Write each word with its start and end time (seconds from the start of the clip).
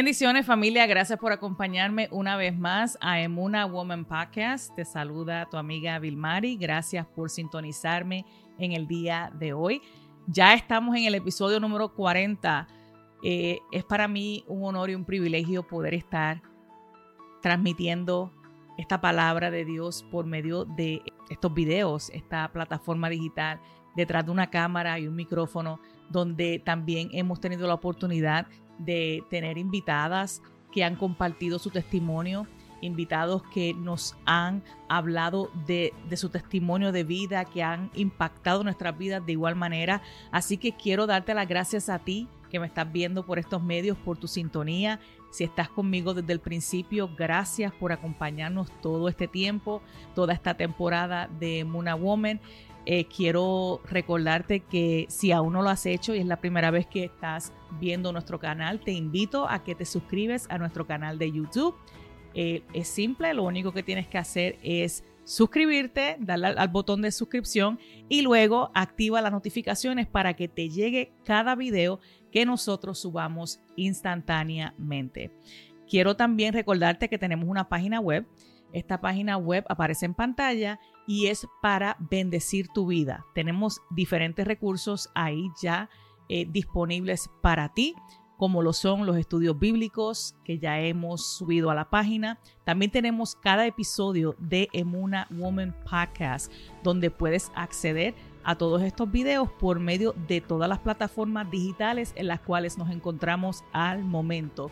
Bendiciones 0.00 0.46
familia, 0.46 0.86
gracias 0.86 1.18
por 1.18 1.30
acompañarme 1.30 2.08
una 2.10 2.34
vez 2.34 2.56
más 2.56 2.96
a 3.02 3.20
Emuna 3.20 3.66
Woman 3.66 4.06
Podcast. 4.06 4.74
Te 4.74 4.86
saluda 4.86 5.46
tu 5.50 5.58
amiga 5.58 5.98
Vilmari, 5.98 6.56
gracias 6.56 7.06
por 7.06 7.28
sintonizarme 7.28 8.24
en 8.58 8.72
el 8.72 8.86
día 8.86 9.30
de 9.38 9.52
hoy. 9.52 9.82
Ya 10.26 10.54
estamos 10.54 10.96
en 10.96 11.04
el 11.04 11.16
episodio 11.16 11.60
número 11.60 11.92
40. 11.92 12.66
Eh, 13.22 13.58
es 13.72 13.84
para 13.84 14.08
mí 14.08 14.42
un 14.48 14.64
honor 14.64 14.88
y 14.88 14.94
un 14.94 15.04
privilegio 15.04 15.68
poder 15.68 15.92
estar 15.92 16.40
transmitiendo 17.42 18.32
esta 18.78 19.02
palabra 19.02 19.50
de 19.50 19.66
Dios 19.66 20.02
por 20.10 20.24
medio 20.24 20.64
de 20.64 21.02
estos 21.28 21.52
videos, 21.52 22.08
esta 22.14 22.50
plataforma 22.50 23.10
digital, 23.10 23.60
detrás 23.94 24.24
de 24.24 24.30
una 24.30 24.48
cámara 24.48 24.98
y 24.98 25.06
un 25.06 25.14
micrófono, 25.14 25.78
donde 26.08 26.58
también 26.58 27.10
hemos 27.12 27.38
tenido 27.38 27.68
la 27.68 27.74
oportunidad 27.74 28.46
de 28.84 29.24
tener 29.30 29.58
invitadas 29.58 30.42
que 30.72 30.84
han 30.84 30.96
compartido 30.96 31.58
su 31.58 31.70
testimonio, 31.70 32.46
invitados 32.80 33.42
que 33.52 33.74
nos 33.74 34.16
han 34.24 34.62
hablado 34.88 35.50
de, 35.66 35.92
su 36.16 36.28
testimonio 36.28 36.92
de 36.92 37.04
vida, 37.04 37.44
que 37.44 37.62
han 37.62 37.90
impactado 37.94 38.64
nuestras 38.64 38.96
vidas 38.96 39.24
de 39.24 39.32
igual 39.32 39.56
manera. 39.56 40.02
Así 40.30 40.56
que 40.56 40.72
quiero 40.72 41.06
darte 41.06 41.34
las 41.34 41.48
gracias 41.48 41.88
a 41.88 41.98
ti 41.98 42.28
que 42.50 42.58
me 42.58 42.66
estás 42.66 42.90
viendo 42.90 43.24
por 43.24 43.38
estos 43.38 43.62
medios, 43.62 43.96
por 43.98 44.16
tu 44.16 44.26
sintonía. 44.26 45.00
Si 45.30 45.44
estás 45.44 45.68
conmigo 45.68 46.14
desde 46.14 46.32
el 46.32 46.40
principio, 46.40 47.08
gracias 47.16 47.72
por 47.72 47.92
acompañarnos 47.92 48.68
todo 48.80 49.08
este 49.08 49.28
tiempo, 49.28 49.80
toda 50.16 50.34
esta 50.34 50.54
temporada 50.54 51.28
de 51.38 51.64
Muna 51.64 51.94
Woman. 51.94 52.40
Eh, 52.92 53.04
quiero 53.04 53.80
recordarte 53.88 54.64
que 54.64 55.06
si 55.08 55.30
aún 55.30 55.52
no 55.52 55.62
lo 55.62 55.70
has 55.70 55.86
hecho 55.86 56.12
y 56.12 56.18
es 56.18 56.26
la 56.26 56.40
primera 56.40 56.72
vez 56.72 56.88
que 56.88 57.04
estás 57.04 57.52
viendo 57.78 58.10
nuestro 58.10 58.40
canal, 58.40 58.80
te 58.80 58.90
invito 58.90 59.48
a 59.48 59.62
que 59.62 59.76
te 59.76 59.84
suscribes 59.84 60.48
a 60.50 60.58
nuestro 60.58 60.88
canal 60.88 61.16
de 61.16 61.30
YouTube. 61.30 61.76
Eh, 62.34 62.64
es 62.72 62.88
simple, 62.88 63.32
lo 63.32 63.44
único 63.44 63.72
que 63.72 63.84
tienes 63.84 64.08
que 64.08 64.18
hacer 64.18 64.58
es 64.64 65.04
suscribirte, 65.22 66.16
darle 66.18 66.48
al, 66.48 66.66
botón 66.66 67.00
de 67.00 67.12
suscripción 67.12 67.78
y 68.08 68.22
luego 68.22 68.72
activa 68.74 69.20
las 69.20 69.30
notificaciones 69.30 70.08
para 70.08 70.34
que 70.34 70.48
te 70.48 70.68
llegue 70.68 71.12
cada 71.24 71.54
video 71.54 72.00
que 72.32 72.44
nosotros 72.44 72.98
subamos 72.98 73.60
instantáneamente. 73.76 75.30
Quiero 75.88 76.16
también 76.16 76.54
recordarte 76.54 77.08
que 77.08 77.18
tenemos 77.18 77.48
una 77.48 77.68
página 77.68 78.00
web. 78.00 78.26
Esta 78.72 79.00
página 79.00 79.36
web 79.36 79.64
aparece 79.68 80.06
en 80.06 80.14
pantalla 80.14 80.80
y 81.06 81.26
es 81.26 81.46
para 81.62 81.96
bendecir 81.98 82.68
tu 82.68 82.86
vida. 82.86 83.24
Tenemos 83.34 83.80
diferentes 83.90 84.46
recursos 84.46 85.10
ahí 85.14 85.50
ya 85.60 85.90
eh, 86.28 86.46
disponibles 86.48 87.28
para 87.40 87.72
ti, 87.72 87.94
como 88.36 88.62
lo 88.62 88.72
son 88.72 89.04
los 89.04 89.16
estudios 89.16 89.58
bíblicos 89.58 90.34
que 90.44 90.58
ya 90.58 90.80
hemos 90.80 91.26
subido 91.36 91.70
a 91.70 91.74
la 91.74 91.90
página. 91.90 92.38
También 92.64 92.90
tenemos 92.90 93.36
cada 93.36 93.66
episodio 93.66 94.34
de 94.38 94.68
Emuna 94.72 95.26
Woman 95.30 95.76
Podcast, 95.84 96.50
donde 96.82 97.10
puedes 97.10 97.52
acceder 97.54 98.14
a 98.44 98.56
todos 98.56 98.82
estos 98.82 99.10
videos 99.10 99.50
por 99.50 99.80
medio 99.80 100.14
de 100.26 100.40
todas 100.40 100.68
las 100.68 100.78
plataformas 100.78 101.50
digitales 101.50 102.12
en 102.16 102.28
las 102.28 102.40
cuales 102.40 102.78
nos 102.78 102.90
encontramos 102.90 103.64
al 103.72 104.04
momento. 104.04 104.70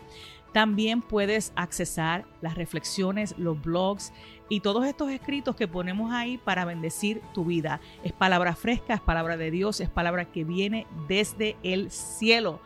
También 0.53 1.01
puedes 1.01 1.53
accesar 1.55 2.25
las 2.41 2.55
reflexiones, 2.55 3.35
los 3.37 3.61
blogs 3.61 4.11
y 4.49 4.61
todos 4.61 4.85
estos 4.85 5.11
escritos 5.11 5.55
que 5.55 5.67
ponemos 5.67 6.11
ahí 6.11 6.37
para 6.39 6.65
bendecir 6.65 7.21
tu 7.33 7.45
vida. 7.45 7.79
Es 8.03 8.13
palabra 8.13 8.55
fresca, 8.55 8.95
es 8.95 9.01
palabra 9.01 9.37
de 9.37 9.51
Dios, 9.51 9.79
es 9.79 9.89
palabra 9.89 10.25
que 10.25 10.43
viene 10.43 10.87
desde 11.07 11.55
el 11.61 11.91
cielo 11.91 12.59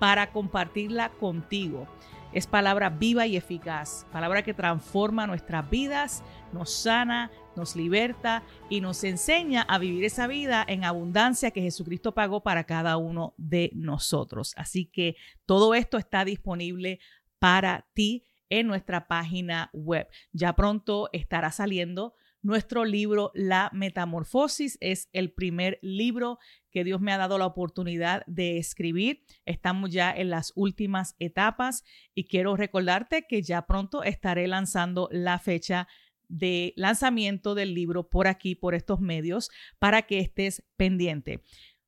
para 0.00 0.32
compartirla 0.32 1.10
contigo. 1.10 1.86
Es 2.32 2.46
palabra 2.46 2.90
viva 2.90 3.26
y 3.26 3.36
eficaz, 3.36 4.06
palabra 4.12 4.42
que 4.42 4.52
transforma 4.52 5.26
nuestras 5.26 5.68
vidas, 5.70 6.22
nos 6.52 6.70
sana, 6.70 7.30
nos 7.56 7.74
liberta 7.74 8.42
y 8.68 8.82
nos 8.82 9.02
enseña 9.02 9.62
a 9.62 9.78
vivir 9.78 10.04
esa 10.04 10.26
vida 10.26 10.62
en 10.68 10.84
abundancia 10.84 11.50
que 11.52 11.62
Jesucristo 11.62 12.12
pagó 12.12 12.42
para 12.42 12.64
cada 12.64 12.98
uno 12.98 13.32
de 13.38 13.70
nosotros. 13.74 14.52
Así 14.58 14.84
que 14.84 15.16
todo 15.46 15.74
esto 15.74 15.96
está 15.96 16.26
disponible 16.26 17.00
para 17.38 17.86
ti 17.94 18.24
en 18.50 18.66
nuestra 18.66 19.06
página 19.08 19.70
web. 19.72 20.08
Ya 20.32 20.54
pronto 20.54 21.08
estará 21.12 21.50
saliendo 21.50 22.14
nuestro 22.42 22.84
libro 22.84 23.30
La 23.34 23.70
Metamorfosis. 23.72 24.78
Es 24.80 25.08
el 25.12 25.32
primer 25.32 25.78
libro 25.82 26.38
que 26.70 26.84
Dios 26.84 27.00
me 27.00 27.12
ha 27.12 27.18
dado 27.18 27.38
la 27.38 27.46
oportunidad 27.46 28.22
de 28.26 28.58
escribir. 28.58 29.24
Estamos 29.44 29.90
ya 29.90 30.10
en 30.12 30.30
las 30.30 30.52
últimas 30.54 31.14
etapas 31.18 31.84
y 32.14 32.24
quiero 32.24 32.56
recordarte 32.56 33.26
que 33.28 33.42
ya 33.42 33.66
pronto 33.66 34.02
estaré 34.02 34.48
lanzando 34.48 35.08
la 35.12 35.38
fecha 35.38 35.88
de 36.28 36.74
lanzamiento 36.76 37.54
del 37.54 37.74
libro 37.74 38.08
por 38.08 38.26
aquí, 38.26 38.54
por 38.54 38.74
estos 38.74 39.00
medios, 39.00 39.50
para 39.78 40.02
que 40.02 40.18
estés 40.18 40.62
pendiente. 40.76 41.42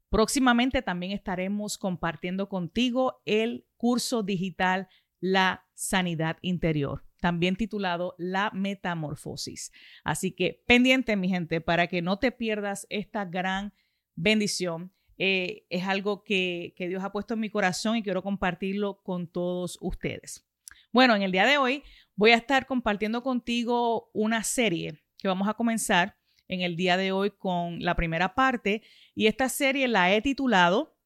Próximamente 0.09 0.83
también 0.83 1.13
estaremos 1.13 1.79
compartiendo 1.79 2.49
contigo 2.49 3.23
el 3.27 3.67
curso 3.77 4.23
digital 4.23 4.89
la 5.21 5.67
sanidad 5.75 6.39
interior, 6.43 7.05
también 7.21 7.57
titulado 7.57 8.15
La 8.19 8.51
Metamorfosis. 8.53 9.73
Así 10.05 10.33
que 10.33 10.63
pendiente, 10.67 11.17
mi 11.17 11.29
gente, 11.29 11.61
para 11.61 11.87
que 11.87 12.03
no 12.03 12.19
te 12.19 12.33
pierdas 12.33 12.87
esta 12.91 13.25
gran 13.25 13.73
bendición. 14.15 14.93
Eh, 15.23 15.67
es 15.69 15.87
algo 15.87 16.25
que, 16.25 16.73
que 16.77 16.89
Dios 16.89 17.05
ha 17.05 17.13
puesto 17.13 17.35
en 17.35 17.41
mi 17.41 17.51
corazón 17.51 17.97
y 17.97 18.03
quiero 18.03 18.23
compartirlo 18.23 19.03
con 19.03 19.31
todos 19.31 19.77
ustedes. 19.83 20.47
Bueno, 20.93 21.15
en 21.15 21.23
el 21.23 21.31
día 21.31 21.45
de 21.45 21.59
hoy 21.59 21.85
voy 22.17 22.31
a 22.31 22.37
estar 22.37 22.67
compartiendo 22.67 23.23
contigo 23.23 24.11
una 24.15 24.43
serie 24.45 24.99
que 25.19 25.29
vamos 25.29 25.47
a 25.47 25.55
comenzar 25.55 26.17
en 26.49 26.63
el 26.63 26.75
día 26.75 26.97
de 26.97 27.13
hoy 27.13 27.31
con 27.31 27.83
la 27.85 27.95
primera 27.95 28.35
parte 28.35 28.83
y 29.15 29.27
esta 29.27 29.49
serie 29.49 29.87
la 29.89 30.13
he 30.13 30.21
titulado, 30.21 30.99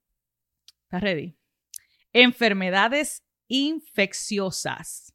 ¿estás 0.84 1.02
ready? 1.02 1.36
Enfermedades 2.12 3.23
infecciosas. 3.48 5.14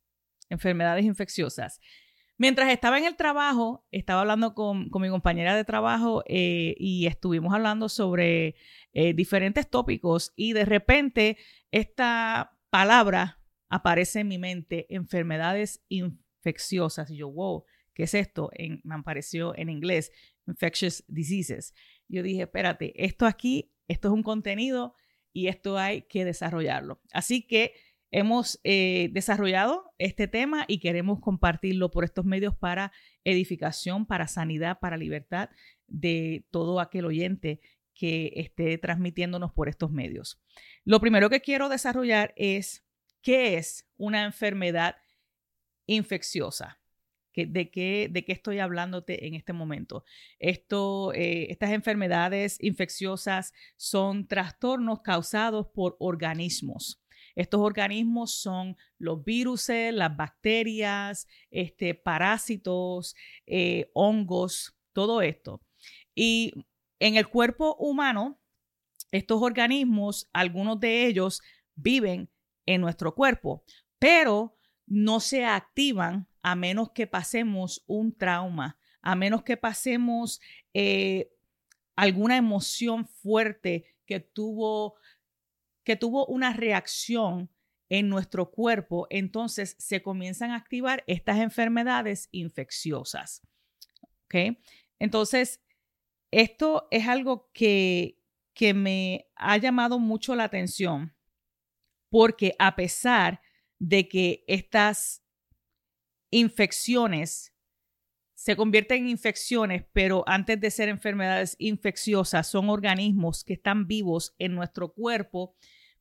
Enfermedades 0.50 1.06
infecciosas. 1.06 1.79
Mientras 2.38 2.72
estaba 2.72 2.97
en 2.97 3.03
el 3.03 3.17
trabajo, 3.17 3.85
estaba 3.91 4.22
hablando 4.22 4.56
con, 4.56 4.90
mi 4.94 5.09
compañera 5.09 5.57
de 5.57 5.66
trabajo 5.66 6.23
eh, 6.25 6.73
y 6.78 7.06
estuvimos 7.06 7.53
hablando 7.53 7.90
sobre 7.90 8.56
eh, 8.94 9.13
diferentes 9.13 9.69
tópicos 9.69 10.31
y 10.38 10.53
de 10.53 10.63
repente 10.63 11.38
esta 11.69 12.57
palabra 12.69 13.41
aparece 13.67 14.22
en 14.22 14.29
mi 14.29 14.38
mente, 14.38 14.88
enfermedades 14.90 15.84
infecciosas. 15.90 17.11
Y 17.11 17.17
yo, 17.17 17.29
wow, 17.29 17.66
¿qué 17.94 18.03
es 18.03 18.13
esto? 18.13 18.51
me 18.84 18.96
apareció 18.96 19.53
en 19.57 19.69
inglés, 19.69 20.11
infectious 20.47 21.03
diseases. 21.09 21.73
Yo 22.07 22.23
dije, 22.23 22.44
espérate, 22.44 22.94
esto 23.03 23.25
aquí, 23.25 23.73
esto 23.90 24.07
es 24.07 24.13
un 24.13 24.23
contenido 24.23 24.96
y 25.34 25.47
esto 25.47 25.78
hay 25.78 26.03
que 26.03 26.23
desarrollarlo. 26.23 27.01
Así 27.11 27.46
que 27.46 27.73
Hemos 28.12 28.59
eh, 28.64 29.09
desarrollado 29.12 29.94
este 30.00 30.28
tema 30.28 30.66
y 30.68 30.80
queremos 30.80 31.20
compartirlo 31.20 31.92
por 31.92 32.03
estos 32.03 32.25
medios 32.25 32.56
para 32.56 32.92
edificación, 33.24 34.08
para 34.08 34.28
sanidad, 34.28 34.80
para 34.80 34.97
libertad 34.97 35.50
de 35.88 36.46
todo 36.50 36.80
aquel 36.80 37.06
oyente 37.06 37.62
que 37.94 38.31
esté 38.36 38.78
transmitiéndonos 38.80 39.52
por 39.52 39.70
estos 39.70 39.92
medios. 39.92 40.42
Lo 40.86 41.00
primero 41.00 41.30
que 41.30 41.42
quiero 41.42 41.70
desarrollar 41.70 42.34
es 42.36 42.84
qué 43.22 43.58
es 43.58 43.88
una 43.97 44.23
enfermedad 44.23 44.96
infecciosa. 45.85 46.79
¿De 47.35 47.70
qué, 47.70 48.12
estoy 48.28 48.59
hablándote 48.59 49.28
en 49.28 49.35
este 49.35 49.53
momento? 49.53 50.03
Eh, 50.40 51.47
estas 51.50 51.72
enfermedades 51.72 52.58
infecciosas 52.59 53.53
son 53.78 54.28
trastornos 54.28 55.02
causados 55.02 55.67
por 55.67 55.96
organismos 56.00 57.02
estos 57.40 57.62
organismos 57.62 58.34
son 58.34 58.76
los 58.97 59.24
virus, 59.24 59.70
las 59.70 60.18
bacterias, 60.18 61.26
este, 61.52 61.96
parásitos, 61.96 63.16
eh, 63.46 63.90
hongos, 63.94 64.76
todo 64.91 65.22
esto. 65.22 65.62
Y 66.14 66.53
en 67.00 67.16
el 67.16 67.30
cuerpo 67.30 67.78
humano, 67.80 68.41
estos 69.14 69.41
organismos, 69.41 70.30
algunos 70.34 70.82
de 70.82 71.06
ellos 71.06 71.41
viven 71.76 72.30
en 72.66 72.82
nuestro 72.82 73.16
cuerpo, 73.16 73.64
pero 74.00 74.58
no 74.86 75.22
se 75.22 75.46
activan 75.46 76.28
a 76.41 76.56
menos 76.56 76.91
que 76.91 77.08
pasemos 77.08 77.86
un 77.88 78.14
trauma, 78.14 78.78
a 79.02 79.16
menos 79.16 79.44
que 79.44 79.56
pasemos 79.56 80.41
eh, 80.74 81.32
alguna 81.96 82.36
emoción 82.36 83.08
fuerte 83.08 83.86
que 84.06 84.20
tuvo 84.20 84.96
que 85.90 85.96
tuvo 85.96 86.28
una 86.28 86.53
reacción 86.53 87.50
en 87.90 88.09
nuestro 88.09 88.52
cuerpo, 88.52 89.08
entonces 89.09 89.76
se 89.80 90.03
comienzan 90.03 90.52
a 90.52 90.56
activar 90.56 91.03
estas 91.08 91.40
enfermedades 91.40 92.30
infecciosas. 92.32 93.41
¿Ok? 94.26 94.56
Entonces, 95.00 95.64
esto 96.30 96.88
es 96.91 97.08
algo 97.08 97.50
que, 97.56 98.22
que 98.53 98.76
me 98.76 99.32
ha 99.36 99.58
llamado 99.58 99.97
mucho 99.97 100.36
la 100.36 100.44
atención 100.44 101.16
porque 102.12 102.53
a 102.59 102.76
pesar 102.76 103.41
de 103.80 104.08
que 104.08 104.44
estas 104.46 105.26
infecciones 106.30 107.56
se 108.40 108.56
convierten 108.56 109.03
en 109.03 109.09
infecciones, 109.09 109.84
pero 109.91 110.24
antes 110.26 110.62
de 110.62 110.72
ser 110.72 110.88
enfermedades 110.88 111.58
infecciosas, 111.59 112.47
son 112.47 112.70
organismos 112.70 113.44
que 113.44 113.52
están 113.52 113.86
vivos 113.86 114.34
en 114.40 114.56
nuestro 114.56 114.94
cuerpo, 114.94 115.58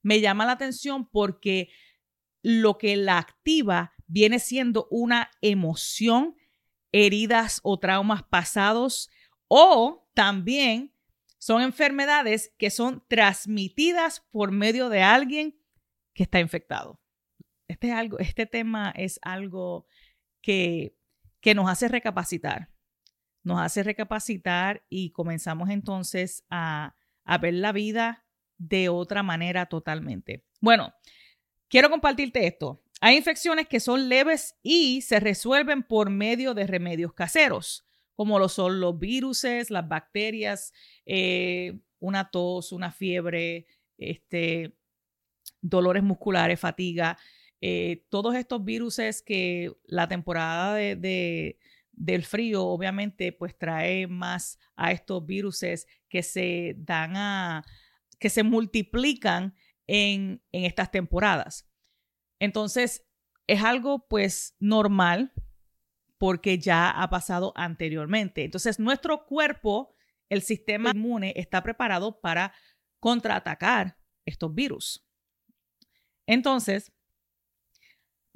me 0.09 0.23
llama 0.23 0.47
la 0.47 0.53
atención 0.53 1.07
porque 1.07 1.69
lo 2.43 2.79
que 2.79 2.97
la 2.97 3.19
activa 3.19 3.93
viene 4.07 4.39
siendo 4.39 4.89
una 4.91 5.31
emoción, 5.43 6.35
heridas 6.93 7.61
o 7.63 7.79
traumas 7.79 8.23
pasados, 8.23 9.11
o 9.49 10.09
también 10.15 10.95
son 11.37 11.61
enfermedades 11.61 12.55
que 12.57 12.71
son 12.71 13.05
transmitidas 13.07 14.27
por 14.31 14.51
medio 14.51 14.89
de 14.89 15.03
alguien 15.03 15.61
que 16.15 16.23
está 16.23 16.41
infectado. 16.41 17.03
Este, 17.69 17.89
es 17.89 17.93
algo, 17.93 18.19
este 18.19 18.47
tema 18.47 18.91
es 18.97 19.21
algo 19.21 19.87
que, 20.41 20.97
que 21.43 21.55
nos 21.55 21.69
hace 21.69 21.87
recapacitar. 21.87 22.73
Nos 23.43 23.61
hace 23.61 23.83
recapacitar 23.83 24.87
y 24.89 25.13
comenzamos 25.13 25.69
entonces 25.69 26.47
a, 26.49 26.97
a 27.25 27.37
ver 27.37 27.53
la 27.53 27.73
vida 27.73 28.25
de 28.59 28.89
otra 28.89 29.23
manera 29.23 29.67
totalmente. 29.67 30.45
Bueno, 30.61 30.93
quiero 31.69 31.89
compartirte 31.89 32.47
esto. 32.47 32.83
Hay 33.01 33.17
infecciones 33.17 33.69
que 33.69 33.81
son 33.81 34.09
leves 34.09 34.57
y 34.63 35.03
se 35.03 35.21
resuelven 35.21 35.85
por 35.85 36.11
medio 36.11 36.53
de 36.53 36.67
remedios 36.67 37.13
caseros, 37.13 37.87
como 38.17 38.39
lo 38.41 38.49
son 38.49 38.81
los 38.81 38.99
virus, 38.99 39.45
las 39.69 39.89
bacterias, 39.89 40.73
eh, 41.07 41.79
una 42.01 42.31
tos, 42.31 42.73
una 42.73 42.91
fiebre, 42.91 43.67
este, 43.97 44.75
dolores 45.61 46.03
musculares, 46.03 46.59
fatiga. 46.59 47.17
Eh, 47.61 48.05
todos 48.09 48.35
estos 48.35 48.65
virus 48.65 49.01
que 49.25 49.73
la 49.85 50.09
temporada 50.09 50.75
de, 50.75 51.59
del 51.93 52.25
frío 52.25 52.65
obviamente 52.65 53.33
pues 53.33 53.57
trae 53.57 54.07
más 54.09 54.59
a 54.75 54.91
estos 54.91 55.25
virus 55.25 55.65
que 56.09 56.23
se 56.23 56.75
dan 56.79 57.17
a, 57.17 57.65
que 58.19 58.31
se 58.31 58.43
multiplican 58.43 59.55
en, 59.87 60.43
en 60.53 60.65
estas 60.65 60.91
temporadas. 60.91 61.69
Entonces, 62.39 63.07
es 63.47 63.63
algo 63.63 64.07
pues 64.09 64.57
normal 64.59 65.33
porque 66.19 66.59
ya 66.59 66.91
ha 66.91 67.09
pasado 67.11 67.53
anteriormente. 67.57 68.45
Entonces, 68.45 68.79
nuestro 68.79 69.25
cuerpo, 69.25 69.95
el 70.29 70.43
sistema 70.43 70.91
inmune, 70.91 71.33
está 71.37 71.63
preparado 71.63 72.21
para 72.21 72.53
contraatacar 73.01 73.99
estos 74.25 74.55
virus. 74.55 75.07
Entonces, 76.27 76.93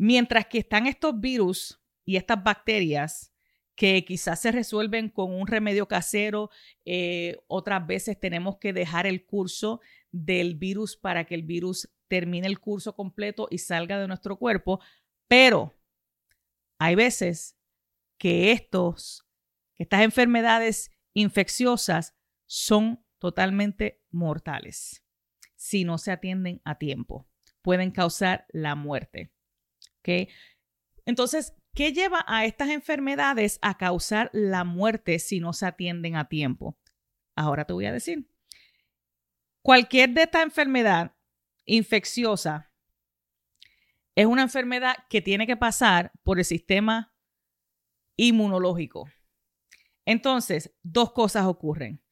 Mientras 0.04 0.46
que 0.46 0.58
están 0.58 0.88
estos 0.88 1.20
virus 1.20 1.80
y 2.04 2.16
estas 2.16 2.42
bacterias 2.42 3.31
que 3.74 4.04
quizás 4.04 4.40
se 4.40 4.52
resuelven 4.52 5.08
con 5.08 5.32
un 5.32 5.46
remedio 5.46 5.88
casero, 5.88 6.50
eh, 6.84 7.38
otras 7.46 7.86
veces 7.86 8.18
tenemos 8.18 8.58
que 8.58 8.72
dejar 8.72 9.06
el 9.06 9.24
curso 9.24 9.80
del 10.10 10.56
virus 10.56 10.96
para 10.96 11.24
que 11.24 11.34
el 11.34 11.42
virus 11.42 11.90
termine 12.08 12.46
el 12.46 12.60
curso 12.60 12.94
completo 12.94 13.48
y 13.50 13.58
salga 13.58 13.98
de 13.98 14.08
nuestro 14.08 14.36
cuerpo, 14.36 14.80
pero 15.28 15.74
hay 16.78 16.94
veces 16.94 17.56
que 18.18 18.52
estos, 18.52 19.26
que 19.74 19.84
estas 19.84 20.02
enfermedades 20.02 20.90
infecciosas 21.14 22.14
son 22.46 23.04
totalmente 23.18 24.02
mortales 24.10 25.02
si 25.62 25.84
no 25.84 25.96
se 25.96 26.10
atienden 26.10 26.60
a 26.64 26.76
tiempo. 26.76 27.28
Pueden 27.62 27.92
causar 27.92 28.46
la 28.50 28.74
muerte. 28.74 29.32
Entonces, 31.06 31.54
¿qué 31.74 31.92
lleva 31.92 32.24
a 32.26 32.44
estas 32.44 32.70
enfermedades 32.70 33.58
a 33.62 33.76
causar 33.76 34.30
la 34.32 34.64
muerte 34.64 35.18
si 35.18 35.40
no 35.40 35.52
se 35.52 35.66
atienden 35.66 36.16
a 36.16 36.28
tiempo? 36.28 36.78
Ahora 37.34 37.64
te 37.64 37.72
voy 37.72 37.86
a 37.86 37.92
decir. 37.92 38.28
Cualquier 39.62 40.10
de 40.10 40.22
esta 40.22 40.42
enfermedad 40.42 41.14
infecciosa 41.64 42.72
es 44.14 44.26
una 44.26 44.42
enfermedad 44.42 44.96
que 45.08 45.22
tiene 45.22 45.46
que 45.46 45.56
pasar 45.56 46.12
por 46.22 46.38
el 46.38 46.44
sistema 46.44 47.14
inmunológico. 48.16 49.08
Entonces, 50.04 50.74
dos 50.82 51.12
cosas 51.12 51.46
ocurren. 51.46 52.02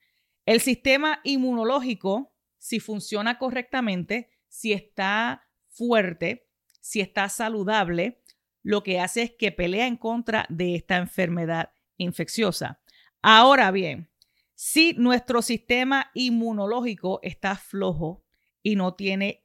El 0.47 0.61
sistema 0.61 1.21
inmunológico, 1.25 2.35
si 2.59 2.81
funciona 2.81 3.39
correctamente, 3.39 4.31
si 4.49 4.73
está 4.73 5.49
fuerte, 5.69 6.49
si 6.81 7.01
está 7.01 7.29
saludable, 7.29 8.20
lo 8.63 8.83
que 8.83 9.01
hace 9.01 9.23
es 9.23 9.33
que 9.33 9.53
pelea 9.53 9.87
en 9.87 9.97
contra 9.97 10.47
de 10.49 10.75
esta 10.75 10.97
enfermedad 10.97 11.73
infecciosa. 11.97 12.81
Ahora 13.23 13.71
bien, 13.71 14.11
si 14.55 14.93
nuestro 14.95 15.43
sistema 15.43 16.11
inmunológico 16.15 17.21
está 17.23 17.57
flojo 17.57 18.25
y 18.63 18.77
no 18.77 18.95
tiene 18.95 19.45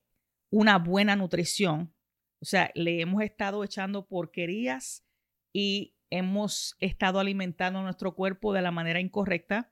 una 0.50 0.78
buena 0.78 1.16
nutrición, 1.16 1.94
o 2.40 2.46
sea, 2.46 2.72
le 2.76 3.02
hemos 3.02 3.24
estado 3.24 3.64
echando 3.64 4.08
porquerías 4.08 5.06
y 5.54 5.96
hemos 6.10 6.76
estado 6.80 7.20
alimentando 7.20 7.82
nuestro 7.82 8.14
cuerpo 8.14 8.54
de 8.54 8.62
la 8.62 8.72
manera 8.72 9.00
incorrecta, 9.00 9.72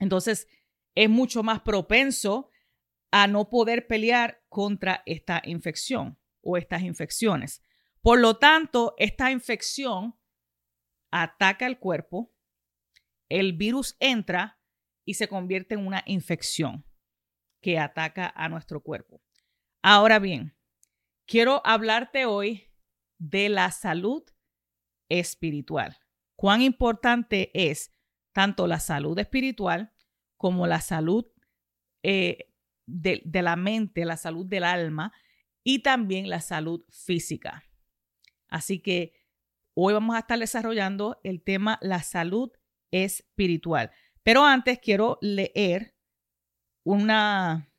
entonces 0.00 0.48
es 0.94 1.08
mucho 1.08 1.42
más 1.42 1.60
propenso 1.60 2.50
a 3.10 3.26
no 3.26 3.50
poder 3.50 3.86
pelear 3.86 4.42
contra 4.48 5.02
esta 5.06 5.42
infección 5.44 6.18
o 6.40 6.56
estas 6.56 6.82
infecciones. 6.82 7.62
Por 8.02 8.18
lo 8.18 8.36
tanto, 8.36 8.94
esta 8.98 9.30
infección 9.30 10.18
ataca 11.12 11.66
el 11.66 11.78
cuerpo, 11.78 12.34
el 13.28 13.52
virus 13.52 13.96
entra 14.00 14.60
y 15.04 15.14
se 15.14 15.28
convierte 15.28 15.74
en 15.74 15.86
una 15.86 16.02
infección 16.06 16.84
que 17.62 17.78
ataca 17.78 18.32
a 18.34 18.48
nuestro 18.48 18.82
cuerpo. 18.82 19.22
Ahora 19.82 20.18
bien, 20.18 20.56
quiero 21.26 21.62
hablarte 21.64 22.26
hoy 22.26 22.72
de 23.18 23.48
la 23.48 23.70
salud 23.70 24.24
espiritual. 25.08 25.96
Cuán 26.36 26.60
importante 26.60 27.50
es 27.54 27.94
tanto 28.32 28.66
la 28.66 28.80
salud 28.80 29.16
espiritual 29.18 29.92
como 30.36 30.66
la 30.66 30.80
salud 30.80 31.26
eh, 32.02 32.52
de, 32.86 33.22
de 33.24 33.42
la 33.42 33.54
mente, 33.54 34.04
la 34.04 34.16
salud 34.16 34.44
del 34.46 34.64
alma 34.64 35.12
y 35.62 35.82
también 35.82 36.28
la 36.28 36.40
salud 36.40 36.84
física. 36.90 37.62
Así 38.52 38.80
que 38.80 39.14
hoy 39.74 39.94
vamos 39.94 40.14
a 40.14 40.20
estar 40.20 40.38
desarrollando 40.38 41.18
el 41.24 41.42
tema 41.42 41.78
la 41.80 42.02
salud 42.02 42.52
espiritual. 42.90 43.90
Pero 44.22 44.44
antes 44.44 44.78
quiero 44.78 45.18
leer 45.22 45.96
una, 46.84 47.72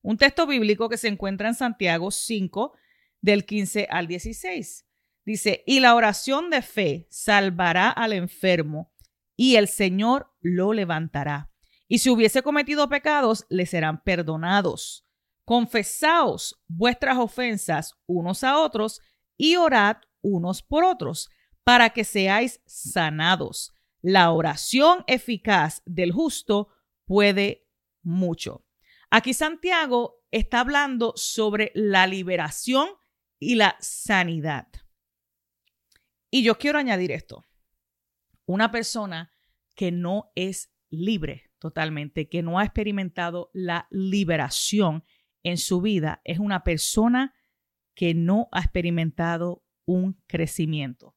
un 0.00 0.16
texto 0.16 0.46
bíblico 0.46 0.88
que 0.88 0.96
se 0.96 1.08
encuentra 1.08 1.48
en 1.48 1.54
Santiago 1.54 2.10
5, 2.10 2.72
del 3.20 3.44
15 3.44 3.86
al 3.90 4.06
16. 4.08 4.86
Dice, 5.26 5.62
y 5.66 5.80
la 5.80 5.94
oración 5.94 6.48
de 6.48 6.62
fe 6.62 7.06
salvará 7.10 7.90
al 7.90 8.14
enfermo 8.14 8.92
y 9.36 9.56
el 9.56 9.68
Señor 9.68 10.32
lo 10.40 10.72
levantará. 10.72 11.50
Y 11.86 11.98
si 11.98 12.08
hubiese 12.08 12.42
cometido 12.42 12.88
pecados, 12.88 13.44
le 13.50 13.66
serán 13.66 14.02
perdonados. 14.02 15.06
Confesaos 15.44 16.62
vuestras 16.66 17.18
ofensas 17.18 17.94
unos 18.06 18.42
a 18.42 18.58
otros 18.58 19.02
y 19.36 19.56
orad 19.56 19.98
unos 20.20 20.62
por 20.62 20.84
otros, 20.84 21.30
para 21.64 21.90
que 21.90 22.04
seáis 22.04 22.60
sanados. 22.66 23.72
La 24.00 24.30
oración 24.32 25.04
eficaz 25.06 25.82
del 25.84 26.12
justo 26.12 26.68
puede 27.04 27.68
mucho. 28.02 28.64
Aquí 29.10 29.34
Santiago 29.34 30.22
está 30.30 30.60
hablando 30.60 31.12
sobre 31.16 31.70
la 31.74 32.06
liberación 32.06 32.88
y 33.38 33.56
la 33.56 33.76
sanidad. 33.80 34.68
Y 36.30 36.42
yo 36.42 36.58
quiero 36.58 36.78
añadir 36.78 37.12
esto. 37.12 37.44
Una 38.46 38.70
persona 38.70 39.30
que 39.74 39.92
no 39.92 40.32
es 40.34 40.72
libre 40.90 41.50
totalmente, 41.58 42.28
que 42.28 42.42
no 42.42 42.58
ha 42.58 42.64
experimentado 42.64 43.50
la 43.52 43.86
liberación 43.90 45.04
en 45.42 45.58
su 45.58 45.80
vida 45.80 46.20
es 46.24 46.38
una 46.38 46.64
persona 46.64 47.34
que 47.94 48.14
no 48.14 48.48
ha 48.52 48.60
experimentado 48.60 49.62
un 49.84 50.20
crecimiento 50.26 51.14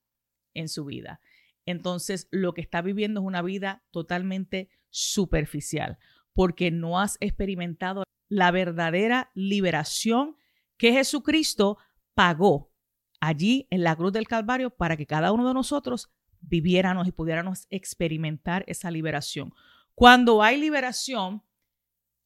en 0.53 0.69
su 0.69 0.85
vida. 0.85 1.19
Entonces, 1.65 2.27
lo 2.31 2.53
que 2.53 2.61
está 2.61 2.81
viviendo 2.81 3.21
es 3.21 3.25
una 3.25 3.41
vida 3.41 3.83
totalmente 3.91 4.69
superficial, 4.89 5.97
porque 6.33 6.71
no 6.71 6.99
has 6.99 7.17
experimentado 7.19 8.03
la 8.29 8.51
verdadera 8.51 9.31
liberación 9.33 10.35
que 10.77 10.91
Jesucristo 10.91 11.77
pagó 12.13 12.71
allí 13.19 13.67
en 13.69 13.83
la 13.83 13.95
cruz 13.95 14.13
del 14.13 14.27
Calvario 14.27 14.69
para 14.69 14.97
que 14.97 15.05
cada 15.05 15.31
uno 15.31 15.47
de 15.47 15.53
nosotros 15.53 16.09
viviéramos 16.41 17.07
y 17.07 17.11
pudiéramos 17.11 17.65
experimentar 17.69 18.63
esa 18.67 18.91
liberación. 18.91 19.53
Cuando 19.95 20.43
hay 20.43 20.59
liberación, 20.59 21.43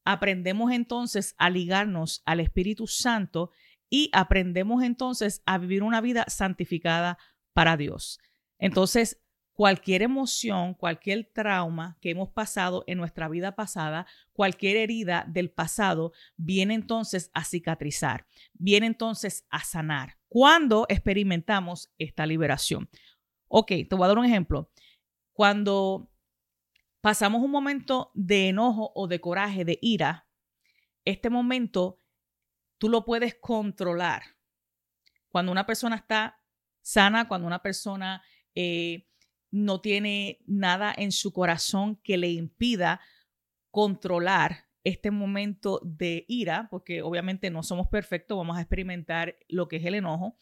aprendemos 0.03 0.71
entonces 0.71 1.35
a 1.37 1.49
ligarnos 1.49 2.21
al 2.25 2.39
Espíritu 2.39 2.87
Santo 2.87 3.51
y 3.89 4.09
aprendemos 4.13 4.83
entonces 4.83 5.41
a 5.45 5.57
vivir 5.57 5.83
una 5.83 6.01
vida 6.01 6.25
santificada 6.27 7.17
para 7.53 7.77
Dios. 7.77 8.19
Entonces, 8.57 9.21
cualquier 9.59 10.03
emoción, 10.03 10.73
cualquier 10.73 11.29
trauma 11.33 11.97
que 11.99 12.11
hemos 12.11 12.29
pasado 12.29 12.85
en 12.87 12.97
nuestra 12.97 13.27
vida 13.27 13.55
pasada, 13.55 14.05
cualquier 14.31 14.77
herida 14.77 15.25
del 15.27 15.49
pasado, 15.49 16.13
viene 16.37 16.75
entonces 16.75 17.29
a 17.33 17.43
cicatrizar, 17.43 18.25
viene 18.53 18.85
entonces 18.85 19.45
a 19.49 19.63
sanar. 19.63 20.17
Cuando 20.29 20.85
experimentamos 20.87 21.91
esta 21.97 22.25
liberación. 22.25 22.89
Ok, 23.49 23.67
te 23.67 23.95
voy 23.95 24.05
a 24.05 24.07
dar 24.07 24.19
un 24.19 24.25
ejemplo. 24.25 24.71
Cuando 25.33 26.09
pasamos 27.01 27.41
un 27.41 27.51
momento 27.51 28.11
de 28.13 28.47
enojo 28.49 28.93
o 28.95 29.07
de 29.07 29.19
coraje, 29.19 29.65
de 29.65 29.77
ira, 29.81 30.25
este 31.03 31.29
momento 31.29 31.99
tú 32.79 32.89
lo 32.89 33.05
puedes 33.05 33.35
controlar. 33.35 34.23
Cuando 35.29 35.51
una 35.51 35.67
persona 35.67 35.95
está 35.95 36.41
sana, 36.81 37.27
cuando 37.27 37.45
una 37.45 37.61
persona 37.61 38.23
eh, 38.55 39.07
no 39.51 39.81
tiene 39.81 40.39
nada 40.47 40.93
en 40.97 41.11
su 41.11 41.31
corazón 41.31 41.97
que 41.97 42.17
le 42.17 42.29
impida 42.29 42.99
controlar 43.69 44.65
este 44.83 45.11
momento 45.11 45.79
de 45.83 46.25
ira, 46.27 46.67
porque 46.71 47.01
obviamente 47.01 47.49
no 47.51 47.61
somos 47.61 47.87
perfectos, 47.89 48.37
vamos 48.37 48.57
a 48.57 48.61
experimentar 48.61 49.37
lo 49.47 49.67
que 49.67 49.75
es 49.75 49.85
el 49.85 49.95
enojo, 49.95 50.35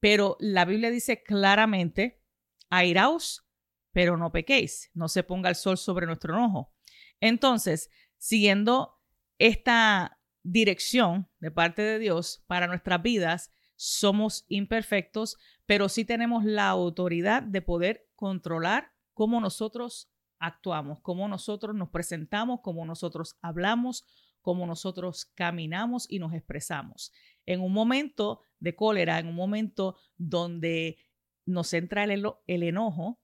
pero 0.00 0.36
la 0.40 0.64
Biblia 0.64 0.90
dice 0.90 1.22
claramente, 1.22 2.22
airaos, 2.70 3.46
pero 3.92 4.16
no 4.16 4.32
pequéis, 4.32 4.90
no 4.94 5.08
se 5.08 5.22
ponga 5.22 5.48
el 5.48 5.54
sol 5.54 5.78
sobre 5.78 6.06
nuestro 6.06 6.34
enojo. 6.34 6.74
Entonces, 7.20 7.90
siguiendo 8.18 9.00
esta 9.38 10.15
dirección 10.46 11.28
de 11.40 11.50
parte 11.50 11.82
de 11.82 11.98
Dios 11.98 12.44
para 12.46 12.66
nuestras 12.66 13.02
vidas, 13.02 13.52
somos 13.74 14.44
imperfectos, 14.48 15.36
pero 15.66 15.88
sí 15.88 16.04
tenemos 16.04 16.44
la 16.44 16.68
autoridad 16.68 17.42
de 17.42 17.60
poder 17.62 18.08
controlar 18.14 18.92
cómo 19.12 19.40
nosotros 19.40 20.10
actuamos, 20.38 21.00
cómo 21.00 21.28
nosotros 21.28 21.74
nos 21.74 21.90
presentamos, 21.90 22.60
cómo 22.62 22.86
nosotros 22.86 23.36
hablamos, 23.42 24.04
cómo 24.40 24.66
nosotros 24.66 25.26
caminamos 25.34 26.06
y 26.08 26.20
nos 26.20 26.32
expresamos. 26.32 27.12
En 27.44 27.60
un 27.60 27.72
momento 27.72 28.40
de 28.60 28.76
cólera, 28.76 29.18
en 29.18 29.26
un 29.26 29.34
momento 29.34 29.96
donde 30.16 30.96
nos 31.44 31.72
entra 31.74 32.04
el, 32.04 32.24
enojo, 32.46 33.20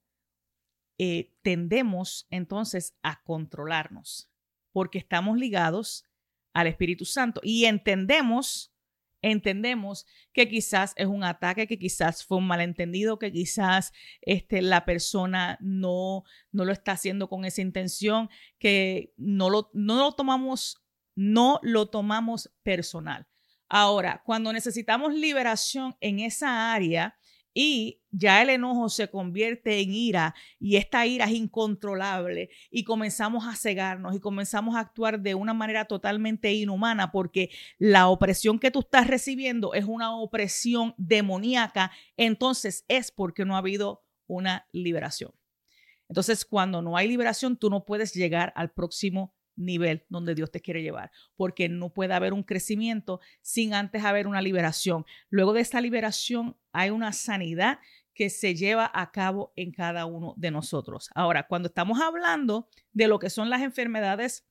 eh, 0.99 1.35
tendemos 1.43 2.27
entonces 2.31 2.97
a 3.03 3.23
controlarnos 3.23 4.33
porque 4.73 4.99
estamos 4.99 5.39
ligados 5.39 6.05
al 6.53 6.67
Espíritu 6.67 7.05
Santo 7.05 7.41
y 7.43 7.65
entendemos 7.65 8.73
entendemos 9.23 10.05
que 10.33 10.49
quizás 10.49 10.93
es 10.97 11.07
un 11.07 11.25
ataque, 11.25 11.67
que 11.67 11.79
quizás 11.79 12.25
fue 12.25 12.39
un 12.39 12.47
malentendido, 12.47 13.19
que 13.19 13.33
quizás 13.33 13.93
este, 14.21 14.61
la 14.61 14.85
persona 14.85 15.57
no, 15.61 16.25
no 16.51 16.65
lo 16.65 16.73
está 16.73 16.93
haciendo 16.93 17.29
con 17.29 17.45
esa 17.45 17.63
intención, 17.63 18.29
que 18.59 19.15
no 19.17 19.49
lo, 19.49 19.71
no 19.73 19.97
lo 19.97 20.13
tomamos, 20.13 20.83
no 21.15 21.61
lo 21.63 21.87
tomamos 21.87 22.53
personal. 22.63 23.27
Ahora, 23.69 24.23
cuando 24.27 24.53
necesitamos 24.53 25.15
liberación 25.15 25.97
en 26.01 26.21
esa 26.21 26.75
área, 26.75 27.17
y 27.55 28.01
ya 28.11 28.43
el 28.43 28.51
enojo 28.51 28.89
se 28.89 29.09
convierte 29.09 29.81
en 29.81 29.93
ira 29.93 30.35
y 30.59 30.77
esta 30.77 31.07
ira 31.07 31.27
es 31.27 31.33
incontrolable 31.33 32.51
y 32.71 32.85
comenzamos 32.85 33.47
a 33.47 33.57
cegarnos 33.57 34.15
y 34.15 34.21
comenzamos 34.21 34.77
a 34.77 34.81
actuar 34.81 35.21
de 35.21 35.35
una 35.35 35.55
manera 35.55 35.85
totalmente 35.87 36.53
inhumana 36.53 37.13
porque 37.13 37.51
la 37.79 38.09
opresión 38.09 38.59
que 38.59 38.71
tú 38.71 38.81
estás 38.81 39.07
recibiendo 39.07 39.75
es 39.75 39.85
una 39.85 40.15
opresión 40.17 40.95
demoníaca, 40.97 41.93
entonces 42.17 42.85
es 42.89 43.11
porque 43.11 43.45
no 43.45 43.55
ha 43.55 43.59
habido 43.59 44.05
una 44.27 44.67
liberación. 44.73 45.33
Entonces, 46.09 46.45
cuando 46.45 46.83
no 46.83 46.97
hay 46.97 47.09
liberación, 47.09 47.57
tú 47.57 47.71
no 47.71 47.87
puedes 47.87 48.13
llegar 48.13 48.53
al 48.55 48.71
próximo 48.71 49.35
nivel 49.65 50.05
donde 50.09 50.35
Dios 50.35 50.51
te 50.51 50.61
quiere 50.61 50.83
llevar, 50.83 51.11
porque 51.37 51.69
no 51.69 51.93
puede 51.93 52.15
haber 52.15 52.33
un 52.33 52.43
crecimiento 52.43 53.21
sin 53.41 53.75
antes 53.75 54.05
haber 54.05 54.27
una 54.27 54.43
liberación. 54.43 55.05
Luego 55.31 55.53
de 55.53 55.61
esta 55.61 55.81
liberación 55.81 56.57
hay 56.73 56.91
una 56.91 57.13
sanidad 57.13 57.79
que 58.15 58.31
se 58.31 58.55
lleva 58.55 58.91
a 58.93 59.11
cabo 59.11 59.53
en 59.57 59.73
cada 59.73 60.07
uno 60.07 60.35
de 60.37 60.51
nosotros. 60.51 61.09
Ahora, 61.15 61.47
cuando 61.47 61.69
estamos 61.69 62.01
hablando 62.01 62.69
de 62.93 63.09
lo 63.09 63.19
que 63.19 63.31
son 63.31 63.49
las 63.51 63.63
enfermedades 63.63 64.47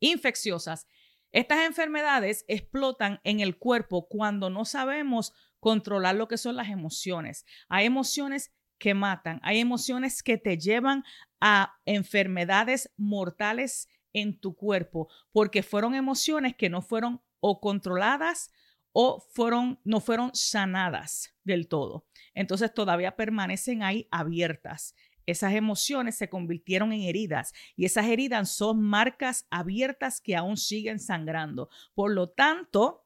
infecciosas, 0.00 0.86
estas 1.32 1.66
enfermedades 1.66 2.44
explotan 2.48 3.20
en 3.24 3.40
el 3.40 3.58
cuerpo 3.58 4.08
cuando 4.08 4.48
no 4.48 4.64
sabemos 4.64 5.34
controlar 5.60 6.14
lo 6.14 6.28
que 6.28 6.38
son 6.38 6.56
las 6.56 6.70
emociones. 6.70 7.44
Hay 7.68 7.84
emociones 7.84 8.54
que 8.78 8.94
matan, 8.94 9.40
hay 9.42 9.58
emociones 9.58 10.22
que 10.22 10.38
te 10.38 10.56
llevan 10.56 11.04
a 11.40 11.74
enfermedades 11.84 12.92
mortales 12.96 13.88
en 14.12 14.38
tu 14.38 14.54
cuerpo, 14.54 15.08
porque 15.32 15.62
fueron 15.62 15.94
emociones 15.94 16.56
que 16.56 16.68
no 16.68 16.82
fueron 16.82 17.22
o 17.40 17.60
controladas 17.60 18.50
o 18.92 19.20
fueron, 19.32 19.80
no 19.84 20.00
fueron 20.00 20.30
sanadas 20.34 21.34
del 21.44 21.68
todo. 21.68 22.06
Entonces 22.34 22.72
todavía 22.72 23.16
permanecen 23.16 23.82
ahí 23.82 24.08
abiertas. 24.10 24.94
Esas 25.26 25.52
emociones 25.52 26.16
se 26.16 26.30
convirtieron 26.30 26.92
en 26.92 27.02
heridas 27.02 27.52
y 27.76 27.84
esas 27.84 28.06
heridas 28.06 28.50
son 28.50 28.80
marcas 28.80 29.46
abiertas 29.50 30.20
que 30.22 30.34
aún 30.34 30.56
siguen 30.56 30.98
sangrando. 30.98 31.68
Por 31.94 32.12
lo 32.12 32.30
tanto, 32.30 33.04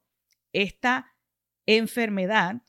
esta 0.53 1.17
enfermedad 1.67 2.63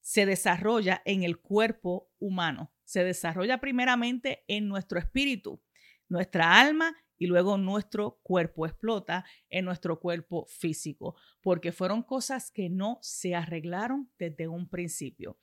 se 0.00 0.24
desarrolla 0.24 1.02
en 1.04 1.24
el 1.24 1.40
cuerpo 1.40 2.12
humano. 2.20 2.72
Se 2.84 3.02
desarrolla 3.02 3.58
primeramente 3.58 4.44
en 4.46 4.68
nuestro 4.68 5.00
espíritu, 5.00 5.60
nuestra 6.08 6.60
alma 6.60 6.96
y 7.18 7.26
luego 7.26 7.56
nuestro 7.58 8.20
cuerpo 8.22 8.66
explota 8.66 9.24
en 9.48 9.64
nuestro 9.64 10.00
cuerpo 10.00 10.46
físico, 10.46 11.16
porque 11.40 11.72
fueron 11.72 12.02
cosas 12.02 12.50
que 12.50 12.68
no 12.68 12.98
se 13.02 13.34
arreglaron 13.34 14.10
desde 14.18 14.48
un 14.48 14.68
principio. 14.68 15.38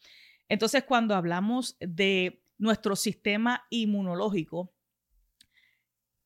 Entonces, 0.50 0.84
cuando 0.84 1.16
hablamos 1.16 1.78
de 1.80 2.44
nuestro 2.58 2.96
sistema 2.96 3.66
inmunológico, 3.70 4.74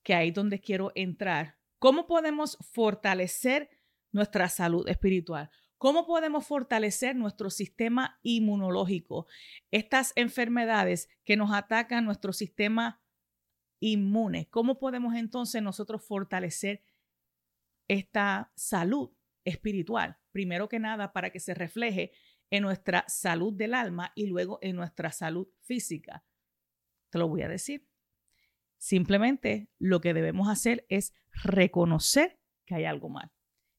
que 0.03 0.13
ahí 0.13 0.29
es 0.29 0.33
donde 0.33 0.59
quiero 0.59 0.91
entrar, 0.95 1.57
¿cómo 1.79 2.07
podemos 2.07 2.57
fortalecer 2.61 3.69
nuestra 4.11 4.49
salud 4.49 4.87
espiritual? 4.87 5.49
¿Cómo 5.77 6.07
podemos 6.07 6.47
fortalecer 6.47 7.15
nuestro 7.15 7.51
sistema 7.51 8.19
inmunológico? 8.23 9.27
Estas 9.69 10.11
enfermedades 10.15 11.07
que 11.23 11.37
nos 11.37 11.53
atacan 11.53 12.03
nuestro 12.05 12.33
sistema 12.33 12.99
inmunes. 13.79 14.47
¿Cómo 14.49 14.79
podemos 14.79 15.15
entonces 15.15 15.61
nosotros 15.61 16.03
fortalecer 16.03 16.83
esta 17.87 18.51
salud 18.55 19.11
espiritual? 19.45 20.17
Primero 20.31 20.69
que 20.69 20.79
nada, 20.79 21.13
para 21.13 21.31
que 21.31 21.39
se 21.39 21.53
refleje 21.53 22.11
en 22.49 22.63
nuestra 22.63 23.05
salud 23.07 23.53
del 23.53 23.73
alma 23.73 24.11
y 24.15 24.27
luego 24.27 24.59
en 24.61 24.75
nuestra 24.75 25.11
salud 25.11 25.47
física. 25.61 26.23
Te 27.09 27.19
lo 27.19 27.27
voy 27.27 27.41
a 27.41 27.49
decir. 27.49 27.87
Simplemente 28.77 29.69
lo 29.79 30.01
que 30.01 30.13
debemos 30.13 30.49
hacer 30.49 30.85
es 30.89 31.13
reconocer 31.31 32.39
que 32.65 32.75
hay 32.75 32.85
algo 32.85 33.09
mal. 33.09 33.31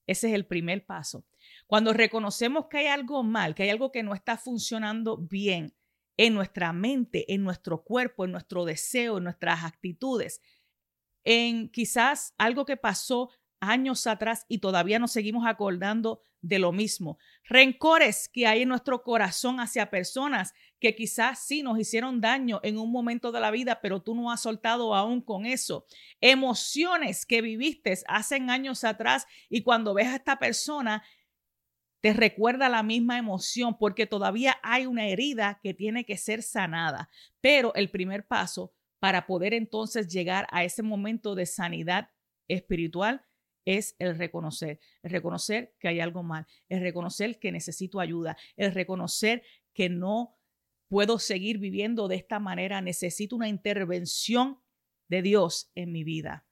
Ese 0.06 0.28
es 0.28 0.34
el 0.34 0.46
primer 0.46 0.86
paso. 0.86 1.26
Cuando 1.66 1.92
reconocemos 1.92 2.66
que 2.68 2.78
hay 2.78 2.86
algo 2.86 3.22
mal, 3.22 3.54
que 3.54 3.64
hay 3.64 3.68
algo 3.68 3.92
que 3.92 4.02
no 4.02 4.14
está 4.14 4.38
funcionando 4.38 5.18
bien, 5.18 5.74
en 6.18 6.34
nuestra 6.34 6.74
mente, 6.74 7.32
en 7.32 7.42
nuestro 7.44 7.82
cuerpo, 7.82 8.26
en 8.26 8.32
nuestro 8.32 8.66
deseo, 8.66 9.16
en 9.16 9.24
nuestras 9.24 9.64
actitudes, 9.64 10.42
en 11.24 11.70
quizás 11.70 12.34
algo 12.36 12.66
que 12.66 12.76
pasó 12.76 13.30
años 13.60 14.06
atrás 14.06 14.44
y 14.48 14.58
todavía 14.58 14.98
nos 14.98 15.12
seguimos 15.12 15.46
acordando 15.46 16.22
de 16.40 16.58
lo 16.58 16.72
mismo. 16.72 17.18
Rencores 17.44 18.28
que 18.28 18.46
hay 18.46 18.62
en 18.62 18.68
nuestro 18.68 19.02
corazón 19.02 19.58
hacia 19.60 19.90
personas 19.90 20.54
que 20.80 20.94
quizás 20.94 21.40
sí 21.40 21.62
nos 21.62 21.78
hicieron 21.78 22.20
daño 22.20 22.60
en 22.62 22.78
un 22.78 22.92
momento 22.92 23.32
de 23.32 23.40
la 23.40 23.50
vida, 23.50 23.80
pero 23.80 24.00
tú 24.02 24.14
no 24.14 24.30
has 24.30 24.42
soltado 24.42 24.94
aún 24.94 25.20
con 25.20 25.46
eso. 25.46 25.86
Emociones 26.20 27.26
que 27.26 27.42
viviste 27.42 27.98
hace 28.06 28.36
años 28.36 28.84
atrás 28.84 29.26
y 29.48 29.62
cuando 29.62 29.94
ves 29.94 30.08
a 30.08 30.16
esta 30.16 30.38
persona 30.38 31.02
te 32.00 32.12
recuerda 32.12 32.68
la 32.68 32.82
misma 32.82 33.18
emoción 33.18 33.76
porque 33.78 34.06
todavía 34.06 34.56
hay 34.62 34.86
una 34.86 35.06
herida 35.06 35.60
que 35.62 35.74
tiene 35.74 36.04
que 36.04 36.16
ser 36.16 36.42
sanada. 36.42 37.10
Pero 37.40 37.74
el 37.74 37.90
primer 37.90 38.26
paso 38.26 38.72
para 39.00 39.26
poder 39.26 39.54
entonces 39.54 40.08
llegar 40.08 40.46
a 40.50 40.64
ese 40.64 40.82
momento 40.82 41.34
de 41.34 41.46
sanidad 41.46 42.10
espiritual 42.48 43.24
es 43.64 43.96
el 43.98 44.16
reconocer, 44.16 44.80
el 45.02 45.10
reconocer 45.10 45.74
que 45.78 45.88
hay 45.88 46.00
algo 46.00 46.22
mal, 46.22 46.46
el 46.68 46.80
reconocer 46.80 47.38
que 47.38 47.52
necesito 47.52 48.00
ayuda, 48.00 48.36
el 48.56 48.72
reconocer 48.72 49.42
que 49.74 49.88
no 49.88 50.38
puedo 50.88 51.18
seguir 51.18 51.58
viviendo 51.58 52.08
de 52.08 52.16
esta 52.16 52.38
manera, 52.38 52.80
necesito 52.80 53.36
una 53.36 53.48
intervención 53.48 54.58
de 55.08 55.20
Dios 55.22 55.70
en 55.74 55.92
mi 55.92 56.02
vida. 56.02 56.46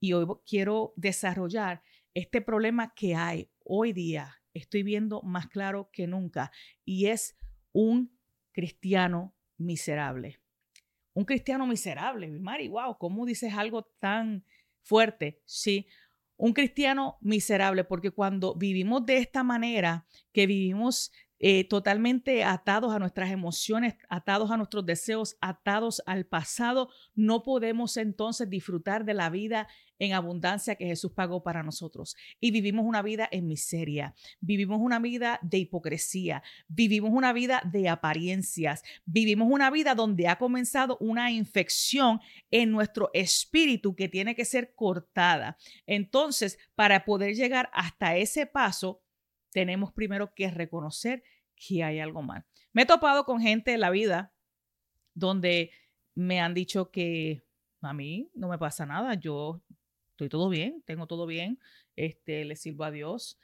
Y 0.00 0.14
hoy 0.14 0.26
quiero 0.46 0.94
desarrollar 0.96 1.82
este 2.14 2.40
problema 2.40 2.94
que 2.94 3.14
hay 3.14 3.50
hoy 3.62 3.92
día 3.92 4.40
estoy 4.56 4.82
viendo 4.82 5.22
más 5.22 5.46
claro 5.48 5.90
que 5.92 6.06
nunca 6.06 6.52
y 6.84 7.06
es 7.06 7.36
un 7.72 8.18
cristiano 8.52 9.34
miserable. 9.58 10.40
Un 11.12 11.24
cristiano 11.24 11.66
miserable, 11.66 12.28
Mari, 12.28 12.68
wow, 12.68 12.98
¿cómo 12.98 13.24
dices 13.24 13.54
algo 13.54 13.84
tan 13.98 14.44
fuerte? 14.82 15.40
Sí, 15.44 15.86
un 16.36 16.52
cristiano 16.52 17.16
miserable, 17.20 17.84
porque 17.84 18.10
cuando 18.10 18.54
vivimos 18.54 19.06
de 19.06 19.18
esta 19.18 19.42
manera, 19.42 20.06
que 20.32 20.46
vivimos 20.46 21.12
eh, 21.38 21.64
totalmente 21.64 22.44
atados 22.44 22.94
a 22.94 22.98
nuestras 22.98 23.30
emociones, 23.30 23.96
atados 24.08 24.50
a 24.50 24.56
nuestros 24.56 24.86
deseos, 24.86 25.36
atados 25.40 26.02
al 26.06 26.26
pasado, 26.26 26.88
no 27.14 27.42
podemos 27.42 27.96
entonces 27.96 28.48
disfrutar 28.48 29.04
de 29.04 29.14
la 29.14 29.28
vida 29.28 29.68
en 29.98 30.12
abundancia 30.12 30.74
que 30.76 30.86
Jesús 30.86 31.12
pagó 31.12 31.42
para 31.42 31.62
nosotros. 31.62 32.16
Y 32.40 32.50
vivimos 32.50 32.84
una 32.84 33.02
vida 33.02 33.28
en 33.30 33.46
miseria, 33.46 34.14
vivimos 34.40 34.78
una 34.80 34.98
vida 34.98 35.38
de 35.42 35.58
hipocresía, 35.58 36.42
vivimos 36.68 37.10
una 37.12 37.32
vida 37.32 37.62
de 37.70 37.88
apariencias, 37.88 38.82
vivimos 39.04 39.48
una 39.50 39.70
vida 39.70 39.94
donde 39.94 40.28
ha 40.28 40.36
comenzado 40.36 40.96
una 41.00 41.30
infección 41.30 42.20
en 42.50 42.70
nuestro 42.72 43.10
espíritu 43.14 43.94
que 43.94 44.08
tiene 44.08 44.34
que 44.34 44.44
ser 44.44 44.74
cortada. 44.74 45.56
Entonces, 45.86 46.58
para 46.74 47.04
poder 47.04 47.34
llegar 47.34 47.70
hasta 47.72 48.16
ese 48.16 48.46
paso, 48.46 49.02
tenemos 49.56 49.90
primero 49.90 50.34
que 50.34 50.50
reconocer 50.50 51.22
que 51.56 51.82
hay 51.82 51.98
algo 51.98 52.20
mal. 52.20 52.44
Me 52.74 52.82
he 52.82 52.84
topado 52.84 53.24
con 53.24 53.40
gente 53.40 53.72
en 53.72 53.80
la 53.80 53.88
vida 53.88 54.34
donde 55.14 55.70
me 56.14 56.42
han 56.42 56.52
dicho 56.52 56.90
que 56.90 57.42
a 57.80 57.94
mí 57.94 58.30
no 58.34 58.50
me 58.50 58.58
pasa 58.58 58.84
nada, 58.84 59.14
yo 59.14 59.62
estoy 60.10 60.28
todo 60.28 60.50
bien, 60.50 60.82
tengo 60.84 61.06
todo 61.06 61.24
bien, 61.24 61.58
este, 61.96 62.44
le 62.44 62.54
sirvo 62.54 62.84
a 62.84 62.90
Dios, 62.90 63.38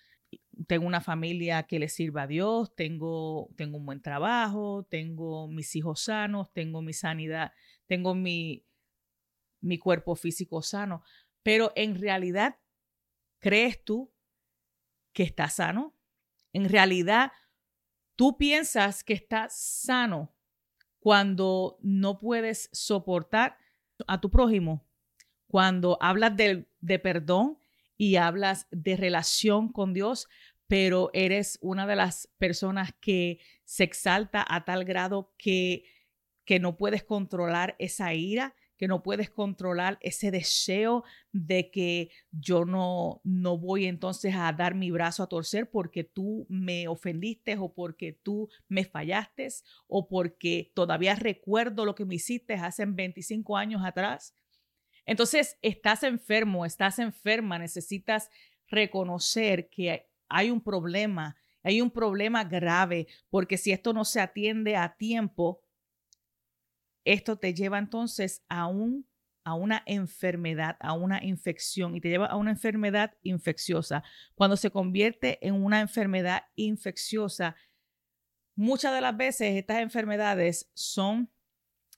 tengo 0.67 0.87
una 0.87 1.01
familia 1.01 1.63
que 1.63 1.79
le 1.79 1.89
sirva 1.89 2.25
a 2.25 2.27
Dios, 2.27 2.77
tengo, 2.77 3.49
tengo 3.57 3.79
un 3.79 3.87
buen 3.87 4.03
trabajo, 4.03 4.87
tengo 4.91 5.49
mis 5.49 5.75
hijos 5.77 6.03
sanos, 6.03 6.53
tengo 6.53 6.83
mi 6.83 6.93
sanidad, 6.93 7.55
tengo 7.87 8.15
mi, 8.15 8.67
mi 9.63 9.79
cuerpo 9.79 10.15
físico 10.15 10.61
sano, 10.61 11.05
pero 11.43 11.73
en 11.75 11.99
realidad, 11.99 12.59
¿crees 13.39 13.83
tú 13.83 14.13
que 15.15 15.23
estás 15.23 15.55
sano? 15.55 15.97
En 16.53 16.69
realidad, 16.69 17.33
tú 18.17 18.37
piensas 18.37 19.05
que 19.05 19.15
estás 19.15 19.55
sano 19.55 20.33
cuando 20.99 21.79
no 21.83 22.19
puedes 22.19 22.69
soportar 22.73 23.59
a 24.07 24.21
tu 24.21 24.31
prójimo, 24.31 24.87
cuando 25.49 25.99
hablas 26.01 26.37
de, 26.37 26.67
de 26.81 26.99
perdón 26.99 27.59
y 27.97 28.17
hablas 28.17 28.67
de 28.71 28.97
relación 28.97 29.73
con 29.73 29.93
Dios, 29.93 30.29
pero 30.67 31.11
eres 31.13 31.59
una 31.61 31.87
de 31.87 31.97
las 31.97 32.29
personas 32.39 32.95
que 33.01 33.41
se 33.65 33.85
exalta 33.85 34.45
a 34.49 34.65
tal 34.65 34.85
grado 34.85 35.35
que, 35.37 35.85
que 36.45 36.59
no 36.59 36.77
puedes 36.77 37.05
controlar 37.05 37.77
esa 37.79 38.15
ira, 38.15 38.55
que 38.83 38.89
no 38.89 39.01
puedes 39.01 39.31
controlar 39.31 39.97
ese 40.01 40.33
deseo 40.33 41.05
de 41.31 41.71
que 41.71 42.11
yo 42.33 42.65
no, 42.65 43.21
no 43.23 43.57
voy 43.57 43.87
entonces 43.87 44.35
a 44.35 44.53
dar 44.53 44.75
mi 44.75 44.91
brazo 44.91 45.23
a 45.23 45.29
torcer 45.29 45.71
porque 45.71 46.03
tú 46.03 46.47
me 46.49 46.89
ofendiste 46.89 47.57
o 47.57 47.73
porque 47.73 48.19
tú 48.25 48.49
me 48.67 48.85
fallaste 48.85 49.47
o 49.87 50.09
porque 50.09 50.73
todavía 50.75 51.15
recuerdo 51.15 51.85
lo 51.85 51.95
que 51.95 52.05
me 52.05 52.17
hiciste 52.17 52.55
hace 52.55 52.85
25 52.85 53.57
años 53.57 53.83
atrás. 53.85 54.35
Entonces, 55.07 55.59
estás 55.63 56.03
enfermo, 56.03 56.67
estás 56.67 56.99
enferma, 56.99 57.61
necesitas 57.61 58.31
reconocer 58.67 59.69
que 59.69 60.09
hay 60.29 60.51
un 60.51 60.61
problema, 60.61 61.37
hay 61.63 61.81
un 61.81 61.93
problema 61.93 62.43
grave, 62.43 63.07
porque 63.31 63.59
si 63.59 63.71
esto 63.71 63.93
no 63.93 64.05
se 64.05 64.21
atiende 64.21 64.75
a 64.75 64.97
tiempo, 64.97 65.62
esto 67.05 67.37
te 67.37 67.55
lleva 67.55 67.79
entonces 67.79 68.45
a, 68.49 68.67
un, 68.67 69.09
a 69.45 69.55
una 69.55 69.83
enfermedad, 69.87 70.77
a 70.81 70.93
una 70.93 71.23
infección 71.23 71.97
y 71.97 72.01
te 72.01 72.09
lleva 72.09 72.27
a 72.27 72.37
una 72.37 72.51
enfermedad 72.51 73.17
infecciosa. 73.23 74.03
Cuando 74.35 74.57
se 74.57 74.71
convierte 74.71 75.39
en 75.47 75.55
una 75.55 75.81
enfermedad 75.81 76.45
infecciosa, 76.55 77.57
muchas 78.55 78.95
de 78.95 79.01
las 79.01 79.17
veces 79.17 79.57
estas 79.57 79.81
enfermedades 79.81 80.71
son 80.75 81.31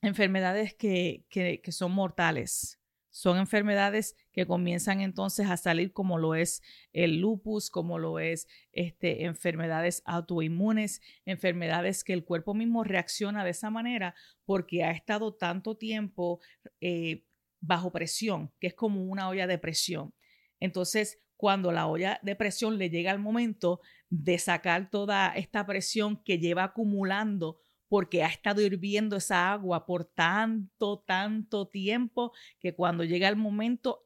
enfermedades 0.02 0.74
que, 0.74 1.26
que, 1.28 1.60
que 1.62 1.72
son 1.72 1.92
mortales. 1.92 2.80
Son 3.10 3.38
enfermedades 3.38 4.16
que 4.35 4.47
comienzan 4.47 5.01
entonces 5.01 5.49
a 5.49 5.57
salir 5.57 5.92
como 5.92 6.18
lo 6.18 6.35
es 6.35 6.61
el 6.92 7.20
lupus, 7.20 7.70
como 7.70 7.99
lo 7.99 8.18
es 8.18 8.49
este, 8.73 9.25
enfermedades 9.25 10.03
autoinmunes, 10.05 11.01
enfermedades 11.25 12.05
que 12.05 12.12
el 12.12 12.25
cuerpo 12.25 12.53
mismo 12.53 12.85
reacciona 12.85 13.44
de 13.44 13.51
esa 13.51 13.70
manera 13.70 14.14
porque 14.44 14.85
ha 14.85 14.90
estado 14.90 15.35
tanto 15.35 15.77
tiempo 15.77 16.40
eh, 16.81 17.25
bajo 17.61 17.92
presión, 17.92 18.53
que 18.61 18.66
es 18.66 18.75
como 18.75 19.05
una 19.05 19.29
olla 19.29 19.47
de 19.47 19.59
presión. 19.59 20.12
Entonces, 20.61 21.23
cuando 21.37 21.73
la 21.73 21.87
olla 21.87 22.18
de 22.23 22.37
presión 22.37 22.77
le 22.77 22.90
llega 22.90 23.11
al 23.11 23.18
momento 23.18 23.81
de 24.11 24.38
sacar 24.38 24.90
toda 24.90 25.29
esta 25.35 25.64
presión 25.64 26.23
que 26.25 26.38
lleva 26.38 26.64
acumulando 26.64 27.61
porque 27.88 28.25
ha 28.25 28.29
estado 28.29 28.61
hirviendo 28.61 29.16
esa 29.16 29.53
agua 29.53 29.87
por 29.87 30.05
tanto, 30.05 31.05
tanto 31.07 31.68
tiempo 31.68 32.33
que 32.59 32.75
cuando 32.75 33.05
llega 33.05 33.29
el 33.29 33.37
momento 33.37 34.03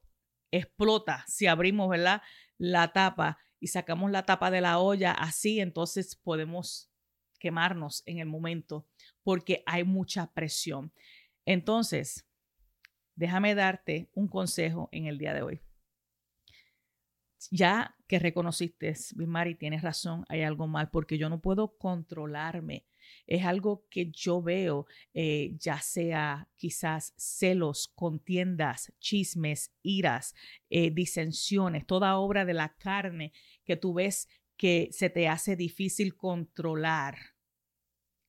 explota. 0.50 1.24
Si 1.26 1.46
abrimos, 1.46 1.88
¿verdad? 1.88 2.22
La 2.56 2.92
tapa 2.92 3.38
y 3.60 3.68
sacamos 3.68 4.10
la 4.10 4.24
tapa 4.24 4.50
de 4.50 4.60
la 4.60 4.78
olla 4.78 5.12
así, 5.12 5.60
entonces 5.60 6.16
podemos 6.16 6.90
quemarnos 7.38 8.02
en 8.06 8.18
el 8.18 8.26
momento 8.26 8.86
porque 9.22 9.62
hay 9.66 9.84
mucha 9.84 10.32
presión. 10.32 10.92
Entonces, 11.44 12.26
déjame 13.14 13.54
darte 13.54 14.10
un 14.14 14.28
consejo 14.28 14.88
en 14.92 15.06
el 15.06 15.18
día 15.18 15.34
de 15.34 15.42
hoy. 15.42 15.60
Ya 17.50 17.96
que 18.08 18.18
reconociste, 18.18 18.94
Mari, 19.14 19.54
tienes 19.54 19.82
razón, 19.82 20.24
hay 20.28 20.42
algo 20.42 20.66
mal 20.66 20.90
porque 20.90 21.18
yo 21.18 21.28
no 21.28 21.40
puedo 21.40 21.76
controlarme 21.78 22.87
es 23.26 23.44
algo 23.44 23.86
que 23.90 24.10
yo 24.10 24.42
veo, 24.42 24.86
eh, 25.14 25.54
ya 25.58 25.80
sea 25.80 26.48
quizás 26.56 27.14
celos, 27.16 27.88
contiendas, 27.94 28.92
chismes, 28.98 29.72
iras, 29.82 30.34
eh, 30.70 30.90
disensiones, 30.90 31.86
toda 31.86 32.16
obra 32.18 32.44
de 32.44 32.54
la 32.54 32.74
carne 32.76 33.32
que 33.64 33.76
tú 33.76 33.94
ves 33.94 34.28
que 34.56 34.88
se 34.92 35.08
te 35.08 35.28
hace 35.28 35.56
difícil 35.56 36.16
controlar. 36.16 37.16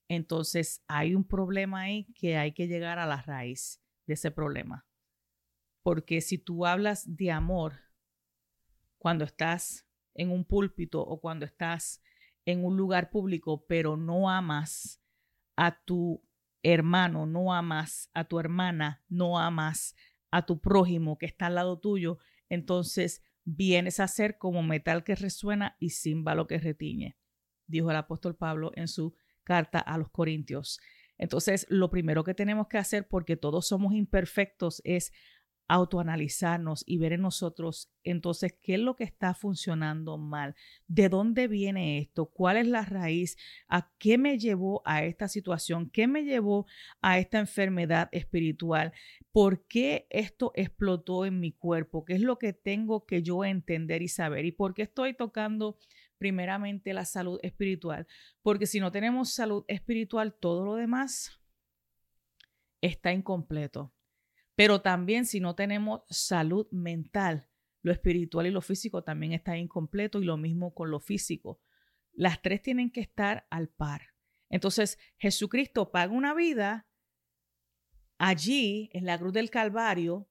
Entonces 0.08 0.84
hay 0.88 1.15
un 1.15 1.24
problema 1.24 1.82
ahí 1.82 2.06
que 2.13 2.38
hay 2.38 2.52
que 2.52 2.68
llegar 2.68 3.00
a 3.00 3.06
la 3.06 3.22
raíz 3.22 3.82
de 4.06 4.13
ese 4.13 4.32
problema. 4.32 4.88
Porque 5.84 6.22
si 6.22 6.38
tú 6.38 6.65
hablas 6.65 7.15
de 7.15 7.32
amor 7.32 7.80
cuando 8.98 9.24
estás 9.24 9.88
en 10.13 10.32
un 10.32 10.46
púlpito 10.46 11.02
o 11.02 11.20
cuando 11.20 11.46
estás 11.46 12.02
en 12.52 12.66
un 12.66 12.78
lugar 12.78 13.10
público, 13.10 13.66
pero 13.68 13.98
no 13.98 14.30
amas 14.30 15.02
a 15.56 15.84
tu 15.84 16.24
hermano, 16.64 17.26
no 17.26 17.54
amas 17.54 18.10
a 18.14 18.26
tu 18.26 18.40
hermana, 18.40 19.04
no 19.08 19.40
amas 19.40 19.96
a 20.32 20.46
tu 20.46 20.60
prójimo 20.60 21.18
que 21.18 21.26
está 21.26 21.48
al 21.48 21.56
lado 21.56 21.80
tuyo, 21.80 22.18
entonces 22.50 23.24
vienes 23.46 24.00
a 24.00 24.08
ser 24.08 24.38
como 24.38 24.64
metal 24.64 25.04
que 25.04 25.16
resuena 25.16 25.76
y 25.80 25.92
címbalo 25.92 26.48
que 26.48 26.60
retiñe, 26.60 27.18
dijo 27.68 27.92
el 27.92 27.98
apóstol 27.98 28.36
Pablo 28.36 28.72
en 28.76 28.88
su 28.88 29.16
carta 29.44 29.80
a 29.80 29.98
los 29.98 30.10
Corintios. 30.10 30.80
Entonces, 31.18 31.66
lo 31.70 31.90
primero 31.90 32.24
que 32.24 32.34
tenemos 32.34 32.68
que 32.68 32.78
hacer, 32.78 33.08
porque 33.08 33.36
todos 33.36 33.68
somos 33.68 33.94
imperfectos, 33.94 34.82
es 34.86 35.12
autoanalizarnos 35.69 36.84
y 36.88 36.97
ver 36.97 37.13
en 37.13 37.21
nosotros 37.21 37.91
entonces 38.03 38.58
qué 38.63 38.73
es 38.73 38.79
lo 38.79 38.95
que 38.95 39.03
está 39.03 39.36
funcionando 39.36 40.17
mal, 40.17 40.55
de 40.88 41.10
dónde 41.10 41.47
viene 41.47 41.99
esto, 41.99 42.25
cuál 42.25 42.58
es 42.58 42.67
la 42.67 42.84
raíz, 42.84 43.38
a 43.67 43.91
qué 43.99 44.17
me 44.17 44.39
llevó 44.39 44.82
a 44.84 45.03
esta 45.03 45.27
situación, 45.27 45.91
qué 45.91 46.08
me 46.08 46.23
llevó 46.23 46.65
a 47.01 47.19
esta 47.19 47.38
enfermedad 47.38 48.10
espiritual, 48.12 48.93
por 49.32 49.67
qué 49.67 50.08
esto 50.10 50.51
explotó 50.55 51.27
en 51.27 51.39
mi 51.39 51.51
cuerpo, 51.51 52.03
qué 52.03 52.15
es 52.15 52.21
lo 52.21 52.39
que 52.39 52.51
tengo 52.51 53.05
que 53.05 53.21
yo 53.21 53.45
entender 53.45 54.01
y 54.01 54.08
saber 54.08 54.45
y 54.45 54.51
por 54.51 54.73
qué 54.73 54.82
estoy 54.82 55.13
tocando 55.13 55.77
primeramente 56.17 56.93
la 56.93 57.05
salud 57.05 57.39
espiritual, 57.43 58.08
porque 58.41 58.65
si 58.65 58.79
no 58.79 58.91
tenemos 58.91 59.34
salud 59.34 59.65
espiritual, 59.67 60.34
todo 60.34 60.65
lo 60.65 60.73
demás 60.73 61.39
está 62.82 63.13
incompleto. 63.13 63.93
Pero 64.60 64.82
también 64.82 65.26
si 65.26 65.39
no 65.39 65.56
tenemos 65.56 66.02
salud 66.10 66.67
mental, 66.69 67.48
lo 67.82 67.93
espiritual 67.93 68.45
y 68.45 68.52
lo 68.52 68.60
físico 68.60 69.06
también 69.06 69.32
está 69.32 69.58
incompleto 69.58 70.22
y 70.22 70.26
lo 70.26 70.36
mismo 70.36 70.74
con 70.74 70.91
lo 70.91 71.00
físico. 71.00 71.62
Las 72.12 72.41
tres 72.41 72.62
tienen 72.62 72.91
que 72.91 73.00
estar 73.00 73.48
al 73.52 73.69
par. 73.69 74.02
Entonces, 74.50 75.00
Jesucristo 75.15 75.93
paga 75.93 76.12
una 76.12 76.34
vida 76.34 76.89
allí 78.17 78.89
en 78.91 79.06
la 79.06 79.17
cruz 79.17 79.32
del 79.32 79.50
Calvario 79.50 80.30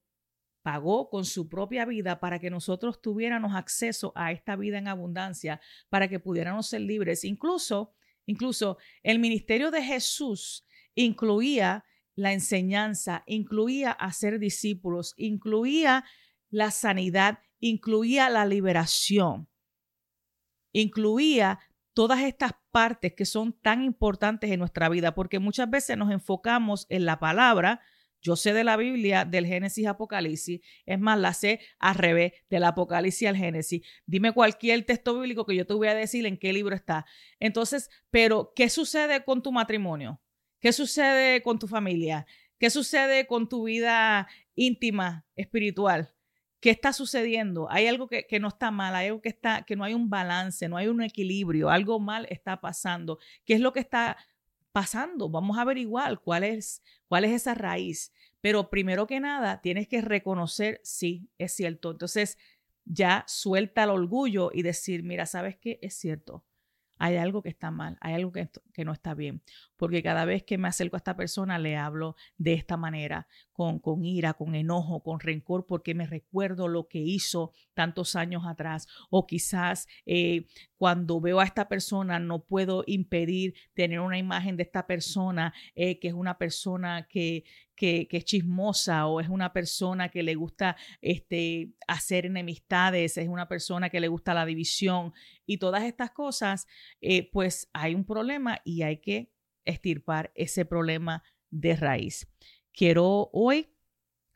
pagó 0.60 1.08
con 1.08 1.24
su 1.24 1.48
propia 1.48 1.86
vida 1.86 2.20
para 2.20 2.38
que 2.38 2.50
nosotros 2.50 3.00
tuviéramos 3.00 3.54
acceso 3.54 4.12
a 4.14 4.30
esta 4.30 4.56
vida 4.56 4.76
en 4.76 4.88
abundancia, 4.88 5.58
para 5.88 6.06
que 6.06 6.20
pudiéramos 6.20 6.66
ser 6.66 6.82
libres. 6.82 7.24
Incluso, 7.24 7.94
incluso 8.26 8.76
el 9.02 9.20
ministerio 9.20 9.70
de 9.70 9.82
Jesús 9.82 10.66
incluía 10.94 11.86
la 12.18 12.32
enseñanza, 12.32 13.22
incluía 13.28 13.92
hacer 13.92 14.40
discípulos, 14.40 15.14
incluía 15.16 16.04
la 16.50 16.72
sanidad, 16.72 17.38
incluía 17.60 18.28
la 18.28 18.44
liberación, 18.44 19.48
incluía 20.72 21.60
todas 21.92 22.22
estas 22.22 22.54
partes 22.72 23.14
que 23.14 23.24
son 23.24 23.52
tan 23.52 23.84
importantes 23.84 24.50
en 24.50 24.58
nuestra 24.58 24.88
vida, 24.88 25.14
porque 25.14 25.38
muchas 25.38 25.70
veces 25.70 25.96
nos 25.96 26.10
enfocamos 26.10 26.86
en 26.88 27.04
la 27.04 27.20
palabra, 27.20 27.82
yo 28.20 28.34
sé 28.34 28.52
de 28.52 28.64
la 28.64 28.76
Biblia, 28.76 29.24
del 29.24 29.46
Génesis 29.46 29.86
Apocalipsis. 29.86 30.60
Es 30.86 30.98
más, 30.98 31.20
la 31.20 31.32
sé 31.34 31.60
al 31.78 31.94
revés, 31.94 32.32
del 32.50 32.64
Apocalipsis 32.64 33.28
al 33.28 33.36
Génesis. 33.36 33.86
Dime 34.06 34.32
cualquier 34.32 34.84
texto 34.84 35.14
bíblico 35.20 35.46
que 35.46 35.54
yo 35.54 35.64
te 35.64 35.74
voy 35.74 35.86
a 35.86 35.94
decir 35.94 36.26
en 36.26 36.36
qué 36.36 36.52
libro 36.52 36.74
está. 36.74 37.06
Entonces, 37.38 37.90
pero, 38.10 38.52
¿qué 38.56 38.68
sucede 38.70 39.24
con 39.24 39.40
tu 39.40 39.52
matrimonio? 39.52 40.20
¿Qué 40.60 40.72
sucede 40.72 41.42
con 41.42 41.58
tu 41.58 41.68
familia? 41.68 42.26
¿Qué 42.58 42.70
sucede 42.70 43.26
con 43.26 43.48
tu 43.48 43.64
vida 43.64 44.28
íntima, 44.54 45.24
espiritual? 45.36 46.12
¿Qué 46.60 46.70
está 46.70 46.92
sucediendo? 46.92 47.70
Hay 47.70 47.86
algo 47.86 48.08
que, 48.08 48.26
que, 48.26 48.40
no 48.40 48.48
está 48.48 48.70
mal, 48.70 48.94
hay 48.96 49.08
algo 49.08 49.20
que 49.20 49.28
está, 49.28 49.62
que 49.62 49.76
no 49.76 49.84
hay 49.84 49.94
un 49.94 50.10
balance, 50.10 50.68
no 50.68 50.76
hay 50.76 50.88
un 50.88 51.02
equilibrio, 51.02 51.70
algo 51.70 52.00
mal 52.00 52.26
está 52.30 52.60
pasando. 52.60 53.18
¿Qué 53.44 53.54
es 53.54 53.60
lo 53.60 53.72
que 53.72 53.80
está 53.80 54.16
pasando. 54.78 55.28
Vamos 55.28 55.58
a 55.58 55.62
averiguar 55.62 56.20
cuál 56.20 56.44
es, 56.44 56.82
cuál 57.08 57.24
es 57.24 57.32
esa 57.32 57.54
raíz. 57.54 58.12
Pero 58.40 58.70
primero 58.70 59.06
que 59.06 59.20
nada, 59.20 59.60
tienes 59.60 59.88
que 59.88 60.00
reconocer, 60.00 60.80
sí, 60.84 61.28
es 61.38 61.52
cierto. 61.52 61.90
Entonces, 61.90 62.38
ya 62.84 63.24
suelta 63.26 63.84
el 63.84 63.90
orgullo 63.90 64.50
y 64.54 64.62
decir, 64.62 65.02
mira, 65.02 65.26
¿sabes 65.26 65.56
qué? 65.56 65.78
Es 65.82 65.94
cierto. 65.94 66.44
Hay 66.98 67.16
algo 67.16 67.42
que 67.42 67.48
está 67.48 67.70
mal, 67.70 67.96
hay 68.00 68.14
algo 68.14 68.32
que, 68.32 68.48
no 68.84 68.92
está 68.92 69.14
bien. 69.14 69.42
Porque 69.76 70.02
cada 70.02 70.24
vez 70.24 70.42
que 70.42 70.58
me 70.58 70.68
acerco 70.68 70.96
a 70.96 70.98
esta 70.98 71.16
persona 71.16 71.58
le 71.58 71.76
hablo 71.76 72.16
de 72.36 72.54
esta 72.54 72.76
manera, 72.76 73.26
con, 73.52 73.78
con 73.78 74.04
ira, 74.04 74.34
con 74.34 74.54
enojo, 74.54 75.02
con 75.02 75.20
rencor, 75.20 75.66
porque 75.66 75.94
me 75.94 76.06
recuerdo 76.06 76.68
lo 76.68 76.88
que 76.88 76.98
hizo 76.98 77.52
tantos 77.74 78.16
años 78.16 78.44
atrás. 78.46 78.86
O 79.10 79.26
quizás 79.26 79.86
eh, 80.06 80.46
cuando 80.76 81.20
veo 81.20 81.40
a 81.40 81.44
esta 81.44 81.68
persona 81.68 82.18
no 82.18 82.44
puedo 82.44 82.84
impedir 82.86 83.54
tener 83.74 84.00
una 84.00 84.18
imagen 84.18 84.56
de 84.56 84.62
esta 84.62 84.86
persona 84.86 85.52
eh, 85.74 85.98
que 85.98 86.08
es 86.08 86.14
una 86.14 86.38
persona 86.38 87.06
que, 87.08 87.44
que, 87.78 88.08
es 88.10 88.24
chismosa 88.24 89.06
o 89.06 89.20
es 89.20 89.28
una 89.28 89.52
persona 89.52 90.10
que 90.10 90.22
le 90.22 90.34
gusta 90.34 90.76
este, 91.00 91.70
hacer 91.86 92.26
enemistades, 92.26 93.16
es 93.16 93.28
una 93.28 93.48
persona 93.48 93.88
que 93.88 94.00
le 94.00 94.08
gusta 94.08 94.34
la 94.34 94.44
división 94.44 95.14
y 95.46 95.58
todas 95.58 95.84
estas 95.84 96.10
cosas, 96.10 96.66
eh, 97.00 97.30
pues 97.30 97.70
hay 97.72 97.94
un 97.94 98.04
problema 98.04 98.60
y 98.64 98.82
hay 98.82 98.98
que 98.98 99.32
estirpar 99.64 100.32
ese 100.34 100.64
problema 100.64 101.22
de 101.50 101.76
raíz. 101.76 102.28
Quiero 102.72 103.30
hoy 103.32 103.68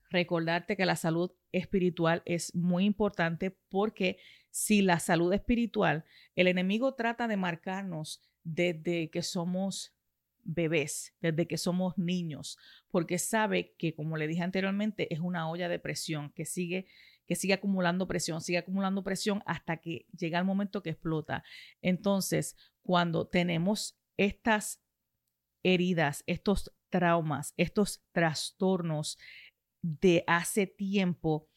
recordarte 0.08 0.76
que 0.76 0.86
la 0.86 0.96
salud 0.96 1.32
espiritual 1.50 2.22
es 2.24 2.54
muy 2.54 2.84
importante 2.84 3.50
porque 3.68 4.18
si 4.50 4.82
la 4.82 5.00
salud 5.00 5.32
espiritual, 5.32 6.04
el 6.36 6.46
enemigo 6.46 6.94
trata 6.94 7.26
de 7.26 7.36
marcarnos 7.36 8.22
desde 8.44 9.10
que 9.10 9.22
somos 9.22 9.96
bebés, 10.44 11.14
desde 11.20 11.46
que 11.46 11.58
somos 11.58 11.96
niños, 11.98 12.58
porque 12.90 13.18
sabe 13.18 13.74
que, 13.78 13.94
como 13.94 14.16
le 14.16 14.26
dije 14.26 14.42
anteriormente, 14.42 15.12
es 15.12 15.20
una 15.20 15.48
olla 15.48 15.68
de 15.68 15.78
presión 15.78 16.32
que 16.32 16.44
sigue 16.44 16.86
que 17.26 17.36
sigue 17.36 17.54
acumulando 17.54 18.08
presión, 18.08 18.40
sigue 18.40 18.58
acumulando 18.58 19.02
presión 19.04 19.42
hasta 19.46 19.78
que 19.78 20.06
llega 20.16 20.38
el 20.38 20.44
momento 20.44 20.82
que 20.82 20.90
explota. 20.90 21.44
Entonces, 21.80 22.56
cuando 22.82 23.28
tenemos 23.28 23.96
estas 24.16 24.82
heridas, 25.62 26.24
estos 26.26 26.74
traumas, 26.90 27.54
estos 27.56 28.04
trastornos 28.12 29.18
de 29.82 30.24
hace 30.26 30.66
tiempo, 30.66 31.48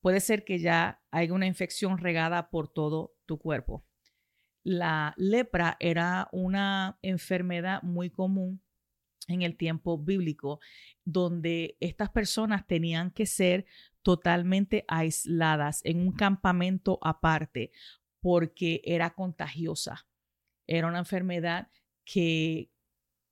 puede 0.00 0.20
ser 0.20 0.44
que 0.44 0.58
ya 0.58 1.02
haya 1.10 1.32
una 1.32 1.46
infección 1.46 1.98
regada 1.98 2.50
por 2.50 2.68
todo 2.68 3.14
tu 3.26 3.38
cuerpo. 3.38 3.84
La 4.64 5.14
lepra 5.16 5.76
era 5.78 6.28
una 6.32 6.98
enfermedad 7.02 7.82
muy 7.82 8.10
común 8.10 8.62
en 9.28 9.42
el 9.42 9.56
tiempo 9.56 9.98
bíblico, 9.98 10.60
donde 11.04 11.76
estas 11.80 12.10
personas 12.10 12.66
tenían 12.66 13.10
que 13.10 13.26
ser 13.26 13.66
totalmente 14.02 14.84
aisladas 14.88 15.80
en 15.84 16.00
un 16.00 16.12
campamento 16.12 16.98
aparte 17.02 17.72
porque 18.20 18.80
era 18.84 19.14
contagiosa. 19.14 20.06
Era 20.66 20.88
una 20.88 20.98
enfermedad 20.98 21.68
que, 22.04 22.70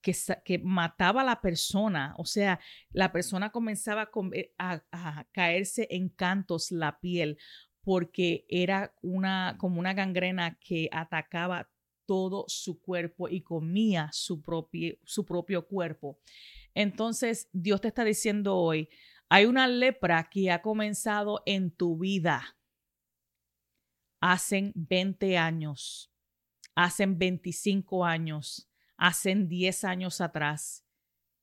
que, 0.02 0.58
mataba 0.62 1.22
a 1.22 1.24
la 1.24 1.40
persona, 1.40 2.14
o 2.18 2.24
sea, 2.24 2.60
la 2.90 3.12
persona 3.12 3.50
comenzaba 3.50 4.10
a, 4.58 5.26
caerse 5.32 5.88
en 5.90 6.08
cantos 6.08 6.72
la 6.72 7.00
piel 7.00 7.38
porque 7.82 8.46
era 8.48 8.94
una 9.02 9.56
como 9.58 9.78
una 9.80 9.94
gangrena 9.94 10.58
que 10.60 10.88
atacaba 10.92 11.70
todo 12.06 12.44
su 12.48 12.80
cuerpo 12.80 13.28
y 13.28 13.42
comía 13.42 14.08
su 14.12 14.42
propio, 14.42 14.96
su 15.04 15.24
propio 15.24 15.66
cuerpo. 15.66 16.18
Entonces, 16.74 17.48
Dios 17.52 17.80
te 17.80 17.88
está 17.88 18.04
diciendo 18.04 18.56
hoy, 18.56 18.88
hay 19.28 19.46
una 19.46 19.66
lepra 19.66 20.28
que 20.28 20.50
ha 20.50 20.62
comenzado 20.62 21.42
en 21.46 21.70
tu 21.70 21.96
vida. 21.96 22.56
Hacen 24.20 24.72
20 24.74 25.38
años, 25.38 26.12
hacen 26.74 27.18
25 27.18 28.04
años, 28.04 28.68
hacen 28.96 29.48
10 29.48 29.84
años 29.84 30.20
atrás. 30.20 30.84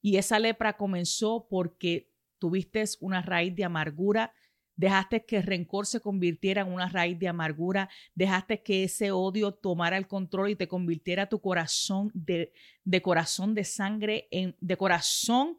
Y 0.02 0.18
esa 0.18 0.40
lepra 0.40 0.78
comenzó 0.78 1.48
porque 1.50 2.14
tuviste 2.38 2.84
una 3.02 3.22
raíz 3.22 3.56
de 3.56 3.66
amargura, 3.66 4.34
dejaste 4.80 5.26
que 5.26 5.36
el 5.36 5.44
rencor 5.44 5.86
se 5.86 6.00
convirtiera 6.00 6.62
en 6.62 6.72
una 6.72 6.88
raíz 6.88 7.20
de 7.20 7.28
amargura, 7.28 7.90
dejaste 8.16 8.64
que 8.64 8.86
ese 8.86 9.12
odio 9.12 9.54
tomara 9.54 9.98
el 9.98 10.08
control 10.08 10.52
y 10.52 10.56
te 10.56 10.70
convirtiera 10.70 11.28
tu 11.28 11.42
corazón 11.42 12.12
de, 12.14 12.54
de 12.86 13.02
corazón 13.02 13.54
de 13.54 13.66
sangre, 13.66 14.30
en, 14.32 14.56
de 14.62 14.78
corazón 14.78 15.58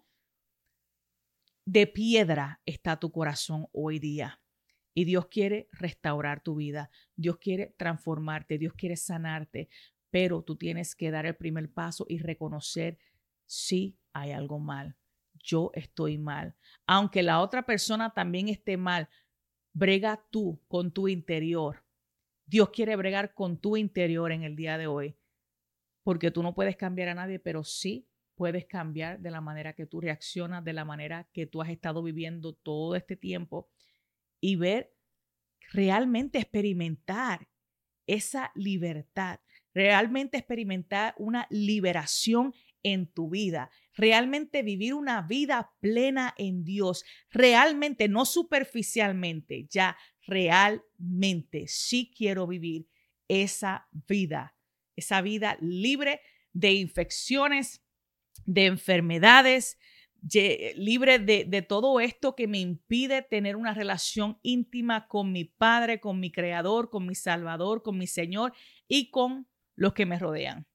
de 1.66 1.86
piedra 1.86 2.62
está 2.64 2.98
tu 2.98 3.12
corazón 3.12 3.66
hoy 3.72 3.98
día. 3.98 4.40
Y 4.94 5.04
Dios 5.04 5.26
quiere 5.26 5.68
restaurar 5.70 6.42
tu 6.42 6.54
vida, 6.54 6.90
Dios 7.14 7.36
quiere 7.36 7.74
transformarte, 7.76 8.56
Dios 8.56 8.72
quiere 8.72 8.96
sanarte, 8.96 9.68
pero 10.08 10.42
tú 10.42 10.56
tienes 10.56 10.94
que 10.96 11.10
dar 11.10 11.26
el 11.26 11.36
primer 11.36 11.70
paso 11.70 12.06
y 12.08 12.20
reconocer 12.20 12.98
si 13.44 13.98
hay 14.14 14.32
algo 14.32 14.58
mal. 14.58 14.96
Yo 15.42 15.70
estoy 15.74 16.18
mal. 16.18 16.54
Aunque 16.86 17.22
la 17.22 17.40
otra 17.40 17.64
persona 17.64 18.10
también 18.10 18.48
esté 18.48 18.76
mal, 18.76 19.08
brega 19.72 20.24
tú 20.30 20.60
con 20.68 20.92
tu 20.92 21.08
interior. 21.08 21.84
Dios 22.46 22.70
quiere 22.70 22.96
bregar 22.96 23.34
con 23.34 23.58
tu 23.58 23.76
interior 23.76 24.32
en 24.32 24.42
el 24.42 24.56
día 24.56 24.76
de 24.76 24.86
hoy, 24.86 25.16
porque 26.02 26.30
tú 26.30 26.42
no 26.42 26.54
puedes 26.54 26.76
cambiar 26.76 27.08
a 27.08 27.14
nadie, 27.14 27.38
pero 27.38 27.62
sí 27.62 28.08
puedes 28.34 28.66
cambiar 28.66 29.20
de 29.20 29.30
la 29.30 29.40
manera 29.40 29.74
que 29.74 29.86
tú 29.86 30.00
reaccionas, 30.00 30.64
de 30.64 30.72
la 30.72 30.84
manera 30.84 31.28
que 31.32 31.46
tú 31.46 31.62
has 31.62 31.68
estado 31.68 32.02
viviendo 32.02 32.54
todo 32.54 32.96
este 32.96 33.16
tiempo 33.16 33.70
y 34.40 34.56
ver, 34.56 34.92
realmente 35.72 36.38
experimentar 36.38 37.48
esa 38.06 38.50
libertad 38.54 39.40
realmente 39.74 40.38
experimentar 40.38 41.14
una 41.18 41.46
liberación 41.50 42.54
en 42.82 43.06
tu 43.06 43.30
vida, 43.30 43.70
realmente 44.00 44.62
vivir 44.62 44.94
una 44.94 45.22
vida 45.22 45.72
plena 45.80 46.34
en 46.38 46.64
Dios, 46.64 47.04
realmente, 47.30 48.08
no 48.08 48.24
superficialmente, 48.24 49.66
ya 49.68 49.96
realmente 50.26 51.66
sí 51.68 52.12
quiero 52.16 52.46
vivir 52.46 52.88
esa 53.28 53.88
vida, 54.08 54.56
esa 54.96 55.20
vida 55.20 55.56
libre 55.60 56.20
de 56.52 56.72
infecciones, 56.72 57.84
de 58.46 58.66
enfermedades, 58.66 59.78
libre 60.76 61.18
de, 61.18 61.44
de, 61.44 61.62
todo 61.62 62.00
esto 62.00 62.34
que 62.34 62.46
me 62.46 62.58
impide 62.58 63.22
tener 63.22 63.56
una 63.56 63.74
relación 63.74 64.38
íntima 64.42 65.08
con 65.08 65.32
mi 65.32 65.44
Padre, 65.44 66.00
con 66.00 66.20
mi 66.20 66.30
Creador, 66.30 66.90
con 66.90 67.06
mi 67.06 67.14
Salvador, 67.14 67.82
con 67.82 67.96
mi 67.96 68.06
Señor 68.06 68.52
y 68.88 69.10
con 69.10 69.46
los 69.76 69.94
que 69.94 70.06
me 70.06 70.18
rodean. 70.18 70.66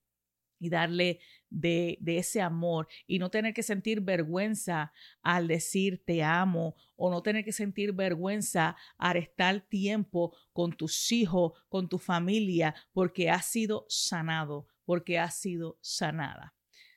Y 0.60 0.70
darle 0.70 1.20
de, 1.50 1.98
ese 2.06 2.42
amor 2.42 2.88
y 3.08 3.20
no 3.20 3.30
tener 3.30 3.54
que 3.54 3.64
sentir 3.64 4.02
vergüenza 4.02 4.92
al 5.22 5.48
decir 5.48 6.02
te 6.06 6.24
amo 6.24 6.76
o 6.96 7.10
no 7.10 7.22
tener 7.22 7.44
que 7.44 7.52
sentir 7.52 7.94
vergüenza 7.94 8.76
al 8.98 9.18
estar 9.18 9.62
tiempo 9.62 10.36
con 10.54 10.74
tus 10.74 11.12
hijos, 11.12 11.54
con 11.70 11.90
tu 11.90 11.98
familia, 11.98 12.76
porque 12.94 13.30
has 13.30 13.46
sido 13.46 13.86
sanado, 13.90 14.68
porque 14.86 15.20
has 15.20 15.36
sido 15.36 15.78
sanada. 15.82 16.56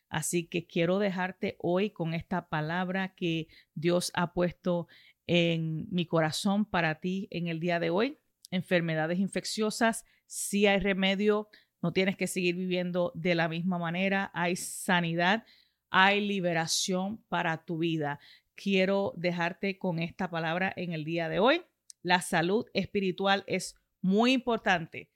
Así 0.08 0.46
que 0.46 0.66
quiero 0.66 0.98
dejarte 0.98 1.56
hoy 1.58 1.90
con 1.90 2.14
esta 2.14 2.48
palabra 2.48 3.14
que 3.14 3.48
Dios 3.74 4.10
ha 4.14 4.32
puesto 4.32 4.88
en 5.26 5.86
mi 5.90 6.06
corazón 6.06 6.64
para 6.64 7.00
ti 7.00 7.28
en 7.30 7.48
el 7.48 7.60
día 7.60 7.78
de 7.78 7.90
hoy. 7.90 8.18
Enfermedades 8.50 9.18
infecciosas, 9.18 10.06
si 10.26 10.66
hay 10.66 10.80
remedio, 10.80 11.48
no 11.82 11.92
tienes 11.92 12.16
que 12.16 12.26
seguir 12.26 12.56
viviendo 12.56 13.12
de 13.14 13.34
la 13.34 13.48
misma 13.48 13.78
manera, 13.78 14.30
hay 14.34 14.56
sanidad, 14.56 15.44
hay 15.90 16.26
liberación 16.26 17.22
para 17.28 17.64
tu 17.64 17.78
vida. 17.78 18.18
Quiero 18.54 19.12
dejarte 19.16 19.78
con 19.78 19.98
esta 19.98 20.30
palabra 20.30 20.72
en 20.76 20.92
el 20.92 21.04
día 21.04 21.28
de 21.28 21.38
hoy. 21.38 21.62
La 22.02 22.20
salud 22.20 22.66
espiritual 22.74 23.44
es 23.46 23.76
muy 24.00 24.32
importante 24.32 25.10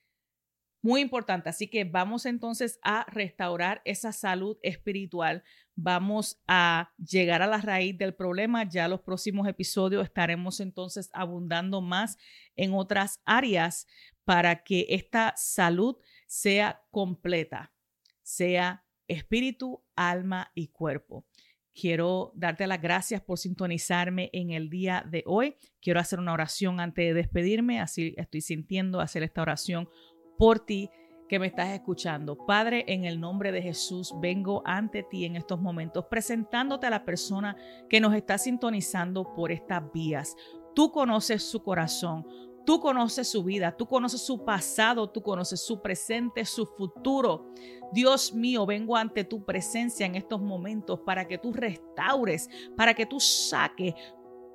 muy 0.83 1.01
importante. 1.01 1.49
Así 1.49 1.69
que 1.69 1.85
vamos 1.85 2.27
entonces 2.27 2.79
a 2.83 3.07
restaurar 3.09 3.81
esa 3.85 4.13
salud 4.13 4.59
espiritual. 4.63 5.45
Vamos 5.77 6.43
a 6.47 6.93
llegar 6.99 7.41
a 7.41 7.47
la 7.47 7.59
raíz 7.59 7.97
del 7.97 8.15
problema. 8.15 8.69
Ya 8.69 8.89
los 8.89 9.01
próximos 9.01 9.49
episodios 9.49 10.05
estaremos 10.05 10.61
entonces 10.61 11.09
abundando 11.13 11.81
más 11.81 12.19
en 12.57 12.75
otras 12.75 13.21
áreas 13.25 13.87
para 14.25 14.65
que 14.65 14.87
esta 14.91 15.33
salud 15.37 15.97
sea 16.33 16.81
completa, 16.91 17.75
sea 18.23 18.87
espíritu, 19.07 19.85
alma 19.95 20.51
y 20.55 20.69
cuerpo. 20.69 21.27
Quiero 21.75 22.33
darte 22.35 22.67
las 22.67 22.81
gracias 22.81 23.21
por 23.21 23.39
sintonizarme 23.39 24.31
en 24.33 24.51
el 24.51 24.71
día 24.71 25.05
de 25.07 25.25
hoy. 25.27 25.57
Quiero 25.83 26.01
hacer 26.01 26.19
una 26.19 26.33
oración 26.33 26.81
antes 26.81 27.05
de 27.05 27.13
despedirme, 27.13 27.83
así 27.83 28.15
estoy 28.17 28.41
sintiendo 28.41 29.03
hacer 29.03 29.23
esta 29.23 29.43
oración 29.43 29.91
por 30.39 30.65
ti 30.65 30.89
que 31.29 31.39
me 31.39 31.49
estás 31.49 31.69
escuchando. 31.69 32.39
Padre, 32.47 32.87
en 32.89 33.05
el 33.05 33.21
nombre 33.21 33.53
de 33.53 33.61
Jesús, 33.61 34.15
vengo 34.19 34.63
ante 34.65 35.03
ti 35.03 35.27
en 35.27 35.37
estos 35.37 35.61
momentos, 35.61 36.07
presentándote 36.07 36.87
a 36.87 36.91
la 36.91 37.05
persona 37.05 37.57
que 37.91 38.01
nos 38.01 38.15
está 38.15 38.39
sintonizando 38.39 39.35
por 39.35 39.53
estas 39.53 39.83
vías. 39.93 40.35
Tú 40.75 40.93
conoces 40.93 41.43
su 41.43 41.63
corazón, 41.63 42.27
tú 42.65 42.81
conoces 42.81 43.29
su 43.29 43.45
vida, 43.45 43.77
tú 43.77 43.87
conoces 43.87 44.21
su 44.21 44.45
pasado, 44.45 45.09
tú 45.11 45.23
conoces 45.23 45.61
su 45.61 45.81
presente, 45.81 46.45
su 46.45 46.67
futuro. 46.67 47.53
Dios 47.93 48.33
mío, 48.33 48.65
vengo 48.65 48.97
ante 48.97 49.25
tu 49.25 49.45
presencia 49.45 50.07
en 50.07 50.15
estos 50.15 50.41
momentos 50.41 51.01
para 51.01 51.27
que 51.27 51.39
tú 51.39 51.53
restaures, 51.53 52.49
para 52.77 52.95
que 52.95 53.07
tú 53.07 53.21
saques 53.21 53.95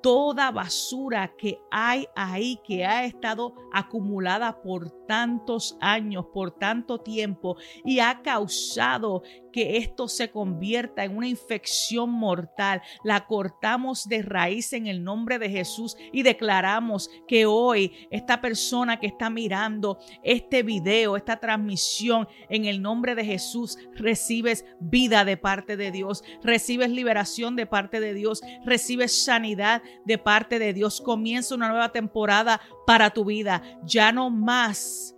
toda 0.02 0.50
basura 0.50 1.34
que 1.36 1.60
hay 1.70 2.06
ahí, 2.14 2.60
que 2.64 2.84
ha 2.84 3.04
estado 3.04 3.54
acumulada 3.72 4.62
por 4.62 4.90
tantos 5.06 5.76
años, 5.80 6.26
por 6.32 6.52
tanto 6.52 6.98
tiempo 6.98 7.56
y 7.84 7.98
ha 7.98 8.22
causado 8.22 9.22
que 9.52 9.78
esto 9.78 10.08
se 10.08 10.30
convierta 10.30 11.04
en 11.04 11.16
una 11.16 11.28
infección 11.28 12.10
mortal. 12.10 12.82
La 13.04 13.26
cortamos 13.26 14.08
de 14.08 14.22
raíz 14.22 14.72
en 14.72 14.86
el 14.86 15.04
nombre 15.04 15.38
de 15.38 15.50
Jesús 15.50 15.96
y 16.12 16.22
declaramos 16.22 17.10
que 17.26 17.46
hoy 17.46 17.92
esta 18.10 18.40
persona 18.40 19.00
que 19.00 19.06
está 19.06 19.30
mirando 19.30 19.98
este 20.22 20.62
video, 20.62 21.16
esta 21.16 21.38
transmisión, 21.38 22.28
en 22.48 22.64
el 22.64 22.82
nombre 22.82 23.14
de 23.14 23.24
Jesús, 23.24 23.78
recibes 23.94 24.64
vida 24.80 25.24
de 25.24 25.36
parte 25.36 25.76
de 25.76 25.90
Dios, 25.90 26.22
recibes 26.42 26.90
liberación 26.90 27.56
de 27.56 27.66
parte 27.66 28.00
de 28.00 28.14
Dios, 28.14 28.40
recibes 28.64 29.24
sanidad 29.24 29.82
de 30.04 30.18
parte 30.18 30.58
de 30.58 30.72
Dios. 30.72 31.00
Comienza 31.00 31.54
una 31.54 31.68
nueva 31.68 31.92
temporada 31.92 32.60
para 32.86 33.10
tu 33.10 33.24
vida. 33.24 33.62
Ya 33.84 34.12
no 34.12 34.30
más 34.30 35.14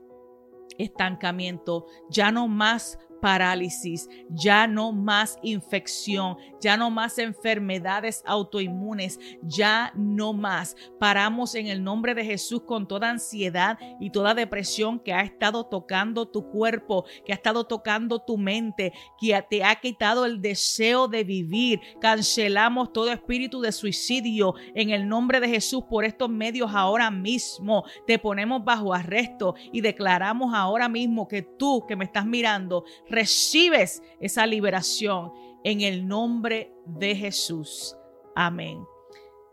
estancamiento, 0.78 1.86
ya 2.10 2.32
no 2.32 2.48
más 2.48 2.98
parálisis, 3.20 4.08
ya 4.28 4.66
no 4.66 4.92
más 4.92 5.38
infección, 5.42 6.36
ya 6.60 6.76
no 6.76 6.90
más 6.90 7.18
enfermedades 7.18 8.22
autoinmunes, 8.26 9.18
ya 9.42 9.92
no 9.94 10.32
más. 10.32 10.76
Paramos 10.98 11.54
en 11.54 11.66
el 11.66 11.82
nombre 11.82 12.14
de 12.14 12.24
Jesús 12.24 12.62
con 12.62 12.86
toda 12.88 13.10
ansiedad 13.10 13.78
y 14.00 14.10
toda 14.10 14.34
depresión 14.34 14.98
que 15.00 15.12
ha 15.12 15.22
estado 15.22 15.66
tocando 15.66 16.28
tu 16.28 16.50
cuerpo, 16.50 17.04
que 17.24 17.32
ha 17.32 17.36
estado 17.36 17.64
tocando 17.64 18.20
tu 18.20 18.38
mente, 18.38 18.92
que 19.20 19.42
te 19.48 19.64
ha 19.64 19.76
quitado 19.76 20.24
el 20.24 20.40
deseo 20.40 21.08
de 21.08 21.24
vivir. 21.24 21.80
Cancelamos 22.00 22.92
todo 22.92 23.12
espíritu 23.12 23.60
de 23.60 23.72
suicidio 23.72 24.54
en 24.74 24.90
el 24.90 25.08
nombre 25.08 25.40
de 25.40 25.48
Jesús 25.48 25.84
por 25.88 26.04
estos 26.04 26.28
medios 26.28 26.70
ahora 26.74 27.10
mismo. 27.10 27.84
Te 28.06 28.18
ponemos 28.18 28.64
bajo 28.64 28.94
arresto 28.94 29.54
y 29.72 29.80
declaramos 29.80 30.54
ahora 30.54 30.88
mismo 30.88 31.28
que 31.28 31.42
tú 31.42 31.84
que 31.86 31.96
me 31.96 32.04
estás 32.04 32.26
mirando 32.26 32.84
recibes 33.10 34.02
esa 34.20 34.46
liberación 34.46 35.32
en 35.64 35.82
el 35.82 36.06
nombre 36.06 36.72
de 36.86 37.14
Jesús. 37.14 37.96
Amén. 38.34 38.82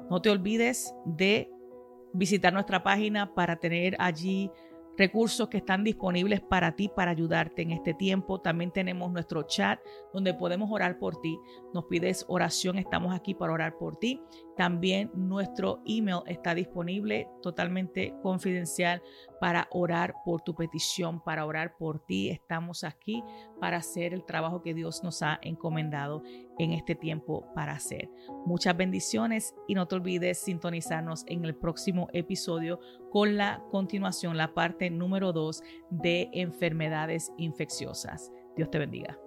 No 0.10 0.22
te 0.22 0.30
olvides 0.30 0.94
de 1.06 1.52
visitar 2.14 2.54
nuestra 2.54 2.84
página 2.84 3.34
para 3.34 3.58
tener 3.58 3.96
allí 4.00 4.50
recursos 4.98 5.48
que 5.50 5.58
están 5.58 5.84
disponibles 5.84 6.42
para 6.42 6.76
ti, 6.76 6.90
para 6.90 7.12
ayudarte 7.12 7.62
en 7.62 7.72
este 7.72 7.94
tiempo. 7.94 8.42
También 8.42 8.72
tenemos 8.72 9.12
nuestro 9.12 9.44
chat 9.44 9.80
donde 10.14 10.34
podemos 10.34 10.70
orar 10.72 10.98
por 10.98 11.22
ti. 11.22 11.38
Nos 11.74 11.86
pides 11.86 12.26
oración, 12.28 12.78
estamos 12.78 13.14
aquí 13.14 13.34
para 13.34 13.54
orar 13.54 13.78
por 13.78 13.98
ti. 13.98 14.22
También 14.58 15.12
nuestro 15.14 15.82
email 15.86 16.22
está 16.26 16.56
disponible 16.56 17.30
totalmente 17.44 18.16
confidencial 18.24 19.04
para 19.40 19.68
orar 19.72 20.16
por 20.26 20.42
tu 20.42 20.56
petición, 20.56 21.24
para 21.24 21.46
orar 21.46 21.78
por 21.78 22.00
ti. 22.00 22.30
Estamos 22.30 22.84
aquí 22.84 23.24
para 23.60 23.78
hacer 23.78 24.16
el 24.16 24.26
trabajo 24.26 24.64
que 24.64 24.74
Dios 24.74 25.04
nos 25.04 25.22
ha 25.22 25.40
encomendado 25.44 26.24
en 26.58 26.74
este 26.74 26.96
tiempo 26.96 27.46
para 27.54 27.74
hacer. 27.74 28.10
Muchas 28.48 28.76
bendiciones 28.76 29.54
y 29.68 29.76
no 29.76 29.88
te 29.88 29.96
olvides 29.96 30.40
sintonizarnos 30.40 31.24
en 31.28 31.46
el 31.46 31.56
próximo 31.56 32.08
episodio 32.14 32.80
con 33.12 33.38
la 33.38 33.64
continuación, 33.70 34.38
la 34.38 34.56
parte 34.56 34.90
número 34.90 35.34
dos 35.34 35.62
de 35.92 36.30
enfermedades 36.34 37.32
infecciosas. 37.38 38.32
Dios 38.56 38.72
te 38.72 38.80
bendiga. 38.80 39.20